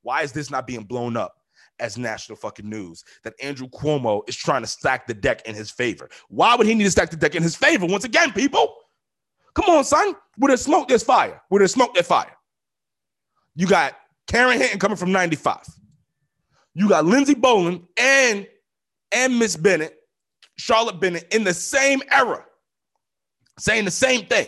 Why 0.02 0.22
is 0.22 0.32
this 0.32 0.50
not 0.50 0.66
being 0.66 0.84
blown 0.84 1.18
up 1.18 1.36
as 1.80 1.98
national 1.98 2.38
fucking 2.38 2.68
news 2.68 3.04
that 3.24 3.34
Andrew 3.42 3.68
Cuomo 3.68 4.22
is 4.28 4.36
trying 4.36 4.62
to 4.62 4.68
stack 4.68 5.06
the 5.06 5.14
deck 5.14 5.46
in 5.46 5.54
his 5.54 5.70
favor? 5.70 6.10
Why 6.30 6.56
would 6.56 6.66
he 6.66 6.74
need 6.74 6.86
to 6.86 6.92
stack 6.92 7.12
the 7.12 7.18
deck 7.18 7.36
in 7.36 7.44
his 7.44 7.56
favor? 7.56 7.86
Once 7.86 8.06
again, 8.06 8.32
people, 8.32 8.74
come 9.58 9.76
on, 9.76 9.84
son. 9.84 10.16
Where 10.38 10.50
there's 10.50 10.62
smoke, 10.62 10.88
there's 10.88 11.04
fire. 11.04 11.42
Where 11.50 11.60
there's 11.60 11.74
smoke, 11.74 11.94
there's 11.96 12.08
fire. 12.08 12.32
You 13.56 13.66
got 13.66 13.96
Karen 14.28 14.60
Hinton 14.60 14.80
coming 14.80 14.98
from 14.98 15.12
95. 15.12 15.58
You 16.76 16.88
got 16.88 17.06
Lindsey 17.06 17.34
Boylan 17.34 17.88
and 17.98 18.48
and 19.12 19.40
Miss 19.40 19.56
Bennett, 19.56 19.98
Charlotte 20.58 21.00
Bennett 21.00 21.34
in 21.34 21.44
the 21.44 21.54
same 21.54 22.04
era, 22.12 22.46
saying 23.58 23.86
the 23.86 23.92
same 23.92 24.26
thing. 24.26 24.48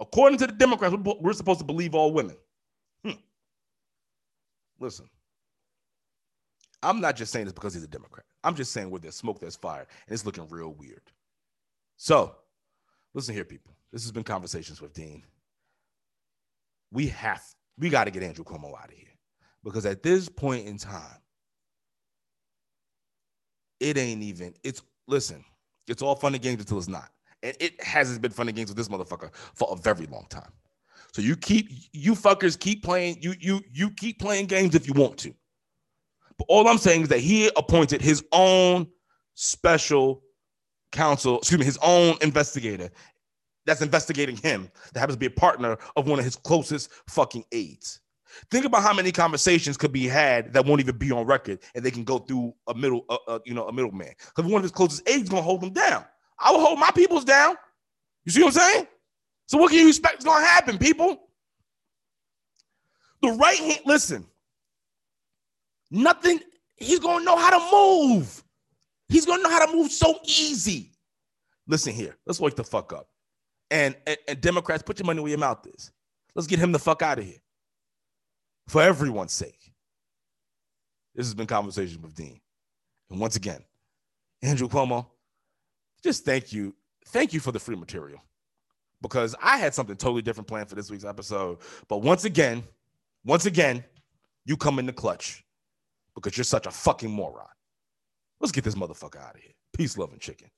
According 0.00 0.38
to 0.38 0.46
the 0.48 0.52
Democrats, 0.52 0.94
we're 1.20 1.32
supposed 1.32 1.60
to 1.60 1.64
believe 1.64 1.94
all 1.94 2.12
women. 2.12 2.36
Hmm. 3.04 3.12
Listen, 4.80 5.08
I'm 6.82 7.00
not 7.00 7.16
just 7.16 7.32
saying 7.32 7.46
this 7.46 7.54
because 7.54 7.72
he's 7.72 7.84
a 7.84 7.88
Democrat. 7.88 8.26
I'm 8.42 8.54
just 8.54 8.72
saying 8.72 8.90
where 8.90 9.00
there's 9.00 9.14
smoke, 9.14 9.40
there's 9.40 9.56
fire, 9.56 9.86
and 10.06 10.12
it's 10.12 10.26
looking 10.26 10.46
real 10.50 10.74
weird. 10.74 11.00
So, 11.96 12.34
listen 13.14 13.34
here, 13.34 13.44
people. 13.44 13.72
This 13.92 14.02
has 14.02 14.12
been 14.12 14.24
Conversations 14.24 14.80
with 14.82 14.92
Dean 14.92 15.24
we 16.94 17.08
have 17.08 17.42
we 17.76 17.90
got 17.90 18.04
to 18.04 18.10
get 18.10 18.22
Andrew 18.22 18.44
Cuomo 18.44 18.72
out 18.80 18.88
of 18.88 18.94
here 18.94 19.08
because 19.64 19.84
at 19.84 20.02
this 20.02 20.28
point 20.28 20.66
in 20.66 20.78
time, 20.78 21.18
it 23.80 23.98
ain't 23.98 24.22
even. 24.22 24.54
It's 24.62 24.80
listen, 25.08 25.44
it's 25.88 26.00
all 26.00 26.14
fun 26.14 26.34
and 26.34 26.42
games 26.42 26.60
until 26.60 26.78
it's 26.78 26.88
not, 26.88 27.10
and 27.42 27.54
it 27.58 27.82
hasn't 27.82 28.22
been 28.22 28.30
fun 28.30 28.48
and 28.48 28.56
games 28.56 28.70
with 28.70 28.76
this 28.76 28.88
motherfucker 28.88 29.34
for 29.54 29.68
a 29.72 29.76
very 29.76 30.06
long 30.06 30.26
time. 30.30 30.52
So 31.12 31.20
you 31.20 31.36
keep 31.36 31.68
you 31.92 32.14
fuckers 32.14 32.58
keep 32.58 32.84
playing 32.84 33.18
you 33.20 33.34
you 33.40 33.60
you 33.72 33.90
keep 33.90 34.20
playing 34.20 34.46
games 34.46 34.74
if 34.76 34.86
you 34.86 34.94
want 34.94 35.18
to. 35.18 35.34
But 36.38 36.46
all 36.48 36.68
I'm 36.68 36.78
saying 36.78 37.02
is 37.02 37.08
that 37.08 37.20
he 37.20 37.50
appointed 37.56 38.00
his 38.00 38.24
own 38.32 38.86
special 39.34 40.22
counsel, 40.94 41.38
excuse 41.38 41.58
me, 41.58 41.64
his 41.66 41.78
own 41.82 42.16
investigator, 42.22 42.90
that's 43.66 43.82
investigating 43.82 44.36
him 44.36 44.70
that 44.92 45.00
happens 45.00 45.16
to 45.16 45.20
be 45.20 45.26
a 45.26 45.30
partner 45.30 45.76
of 45.96 46.06
one 46.06 46.18
of 46.18 46.24
his 46.24 46.36
closest 46.36 46.90
fucking 47.08 47.44
aides. 47.52 48.00
Think 48.50 48.64
about 48.64 48.82
how 48.82 48.92
many 48.92 49.12
conversations 49.12 49.76
could 49.76 49.92
be 49.92 50.06
had 50.06 50.52
that 50.52 50.66
won't 50.66 50.80
even 50.80 50.96
be 50.96 51.10
on 51.12 51.24
record, 51.26 51.60
and 51.74 51.84
they 51.84 51.90
can 51.90 52.04
go 52.04 52.18
through 52.18 52.54
a 52.68 52.74
middle, 52.74 53.04
uh, 53.08 53.18
uh, 53.28 53.38
you 53.44 53.54
know, 53.54 53.68
a 53.68 53.72
middleman. 53.72 54.12
Because 54.34 54.50
one 54.50 54.58
of 54.58 54.62
his 54.62 54.72
closest 54.72 55.08
aides 55.08 55.28
gonna 55.28 55.42
hold 55.42 55.60
them 55.60 55.72
down. 55.72 56.04
I 56.38 56.50
will 56.50 56.60
hold 56.60 56.78
my 56.78 56.90
peoples 56.90 57.24
down. 57.24 57.56
You 58.24 58.32
see 58.32 58.42
what 58.42 58.56
I'm 58.56 58.60
saying? 58.60 58.88
So 59.46 59.58
what 59.58 59.70
can 59.70 59.78
you 59.78 59.88
expect 59.88 60.18
is 60.18 60.24
gonna 60.24 60.44
happen, 60.44 60.78
people? 60.78 61.28
The 63.22 63.30
right 63.30 63.58
hand, 63.58 63.80
listen. 63.86 64.26
Nothing. 65.90 66.40
He's 66.76 66.98
gonna 66.98 67.24
know 67.24 67.36
how 67.36 67.50
to 67.50 67.70
move. 67.70 68.43
He's 69.08 69.26
gonna 69.26 69.42
know 69.42 69.50
how 69.50 69.66
to 69.66 69.72
move 69.72 69.90
so 69.90 70.18
easy. 70.24 70.92
Listen 71.66 71.92
here. 71.92 72.16
Let's 72.26 72.40
wake 72.40 72.56
the 72.56 72.64
fuck 72.64 72.92
up. 72.92 73.08
And, 73.70 73.96
and, 74.06 74.16
and 74.28 74.40
Democrats, 74.40 74.82
put 74.82 74.98
your 74.98 75.06
money 75.06 75.20
where 75.20 75.30
your 75.30 75.38
mouth 75.38 75.66
is. 75.66 75.90
Let's 76.34 76.46
get 76.46 76.58
him 76.58 76.72
the 76.72 76.78
fuck 76.78 77.02
out 77.02 77.18
of 77.18 77.24
here 77.24 77.38
for 78.68 78.82
everyone's 78.82 79.32
sake. 79.32 79.72
This 81.14 81.26
has 81.26 81.34
been 81.34 81.46
Conversation 81.46 82.02
with 82.02 82.14
Dean. 82.14 82.40
And 83.10 83.20
once 83.20 83.36
again, 83.36 83.64
Andrew 84.42 84.68
Cuomo, 84.68 85.06
just 86.02 86.24
thank 86.24 86.52
you. 86.52 86.74
Thank 87.06 87.32
you 87.32 87.40
for 87.40 87.52
the 87.52 87.58
free 87.58 87.76
material 87.76 88.20
because 89.00 89.34
I 89.42 89.58
had 89.58 89.74
something 89.74 89.96
totally 89.96 90.22
different 90.22 90.48
planned 90.48 90.68
for 90.68 90.74
this 90.74 90.90
week's 90.90 91.04
episode. 91.04 91.58
But 91.88 91.98
once 91.98 92.24
again, 92.24 92.64
once 93.24 93.46
again, 93.46 93.84
you 94.44 94.56
come 94.56 94.78
in 94.78 94.86
the 94.86 94.92
clutch 94.92 95.44
because 96.14 96.36
you're 96.36 96.44
such 96.44 96.66
a 96.66 96.70
fucking 96.70 97.10
moron. 97.10 97.46
Let's 98.44 98.52
get 98.52 98.64
this 98.64 98.74
motherfucker 98.74 99.26
out 99.26 99.36
of 99.36 99.40
here. 99.40 99.54
Peace, 99.72 99.96
love, 99.96 100.12
and 100.12 100.20
chicken. 100.20 100.50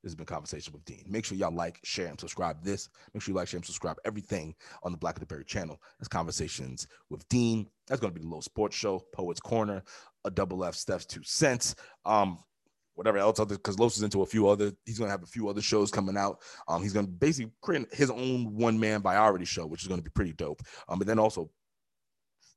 This 0.00 0.10
has 0.10 0.14
been 0.14 0.26
Conversation 0.26 0.72
with 0.72 0.84
Dean. 0.84 1.02
Make 1.08 1.24
sure 1.24 1.36
y'all 1.36 1.52
like, 1.52 1.80
share, 1.82 2.06
and 2.06 2.20
subscribe 2.20 2.62
this. 2.62 2.88
Make 3.12 3.20
sure 3.20 3.32
you 3.32 3.36
like, 3.36 3.48
share, 3.48 3.58
and 3.58 3.66
subscribe 3.66 3.96
everything 4.04 4.54
on 4.84 4.92
the 4.92 4.96
Black 4.96 5.16
of 5.16 5.20
the 5.20 5.26
Berry 5.26 5.44
channel. 5.44 5.76
That's 5.98 6.06
Conversations 6.06 6.86
with 7.10 7.28
Dean. 7.28 7.66
That's 7.88 8.00
going 8.00 8.12
to 8.12 8.14
be 8.14 8.22
the 8.22 8.28
little 8.28 8.42
sports 8.42 8.76
show, 8.76 9.02
Poets 9.12 9.40
Corner, 9.40 9.82
a 10.24 10.30
double 10.30 10.64
F 10.64 10.76
Steph's 10.76 11.04
Two 11.04 11.24
Cents. 11.24 11.74
Um, 12.04 12.38
whatever 12.94 13.18
else 13.18 13.40
other 13.40 13.56
because 13.56 13.76
Los 13.80 13.96
is 13.96 14.04
into 14.04 14.22
a 14.22 14.26
few 14.26 14.46
other 14.48 14.72
he's 14.84 15.00
gonna 15.00 15.10
have 15.10 15.24
a 15.24 15.26
few 15.26 15.48
other 15.48 15.60
shows 15.60 15.90
coming 15.90 16.16
out. 16.16 16.42
Um, 16.68 16.80
he's 16.80 16.92
gonna 16.92 17.08
basically 17.08 17.50
create 17.60 17.92
his 17.92 18.08
own 18.08 18.54
one-man 18.54 19.02
priority 19.02 19.46
show, 19.46 19.66
which 19.66 19.82
is 19.82 19.88
gonna 19.88 20.00
be 20.00 20.10
pretty 20.10 20.32
dope. 20.32 20.62
Um, 20.88 21.00
but 21.00 21.08
then 21.08 21.18
also, 21.18 21.50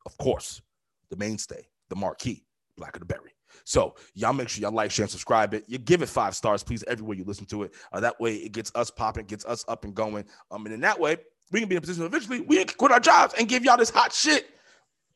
of 0.05 0.15
course, 0.19 0.61
the 1.09 1.17
mainstay, 1.17 1.67
the 1.89 1.95
marquee, 1.95 2.45
Black 2.77 2.95
of 2.95 2.99
the 2.99 3.07
Berry. 3.07 3.33
So 3.63 3.95
y'all 4.13 4.33
make 4.33 4.49
sure 4.49 4.61
y'all 4.61 4.71
like, 4.71 4.91
share, 4.91 5.03
and 5.03 5.11
subscribe 5.11 5.53
it. 5.53 5.63
You 5.67 5.77
give 5.77 6.01
it 6.01 6.09
five 6.09 6.35
stars, 6.35 6.63
please, 6.63 6.83
everywhere 6.87 7.17
you 7.17 7.23
listen 7.23 7.45
to 7.47 7.63
it. 7.63 7.73
Uh, 7.91 7.99
that 7.99 8.19
way 8.19 8.35
it 8.35 8.51
gets 8.51 8.71
us 8.75 8.89
popping, 8.89 9.25
gets 9.25 9.45
us 9.45 9.65
up 9.67 9.83
and 9.83 9.93
going. 9.93 10.25
Um, 10.51 10.65
and 10.65 10.73
in 10.73 10.81
that 10.81 10.99
way, 10.99 11.17
we 11.51 11.59
can 11.59 11.69
be 11.69 11.75
in 11.75 11.79
a 11.79 11.81
position 11.81 12.05
eventually 12.05 12.41
we 12.41 12.57
can 12.57 12.67
quit 12.77 12.91
our 12.91 12.99
jobs 12.99 13.33
and 13.37 13.47
give 13.47 13.63
y'all 13.63 13.77
this 13.77 13.89
hot 13.89 14.13
shit 14.13 14.51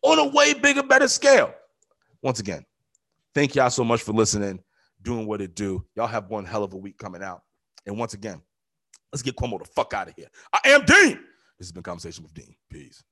on 0.02 0.20
a 0.20 0.28
way 0.28 0.54
bigger, 0.54 0.84
better 0.84 1.08
scale. 1.08 1.54
Once 2.22 2.40
again, 2.40 2.66
thank 3.34 3.56
y'all 3.56 3.70
so 3.70 3.84
much 3.84 4.02
for 4.02 4.14
listening, 4.14 4.62
doing 5.02 5.26
what 5.26 5.42
it 5.42 5.56
do. 5.56 5.86
Y'all 5.96 6.08
have 6.08 6.30
one 6.30 6.46
hell 6.46 6.64
of 6.64 6.74
a 6.74 6.78
week 6.78 6.98
coming 6.98 7.24
out. 7.24 7.44
And 7.86 7.98
once 7.98 8.14
again, 8.14 8.42
let's 9.12 9.22
get 9.22 9.36
Cuomo 9.36 9.60
the 9.60 9.66
fuck 9.66 9.94
out 9.94 10.08
of 10.10 10.16
here. 10.16 10.28
I 10.52 10.60
am 10.70 10.86
Dean. 10.86 11.20
This 11.58 11.68
has 11.68 11.72
been 11.72 11.84
Conversation 11.84 12.24
with 12.24 12.34
Dean. 12.34 12.56
Peace. 12.70 13.04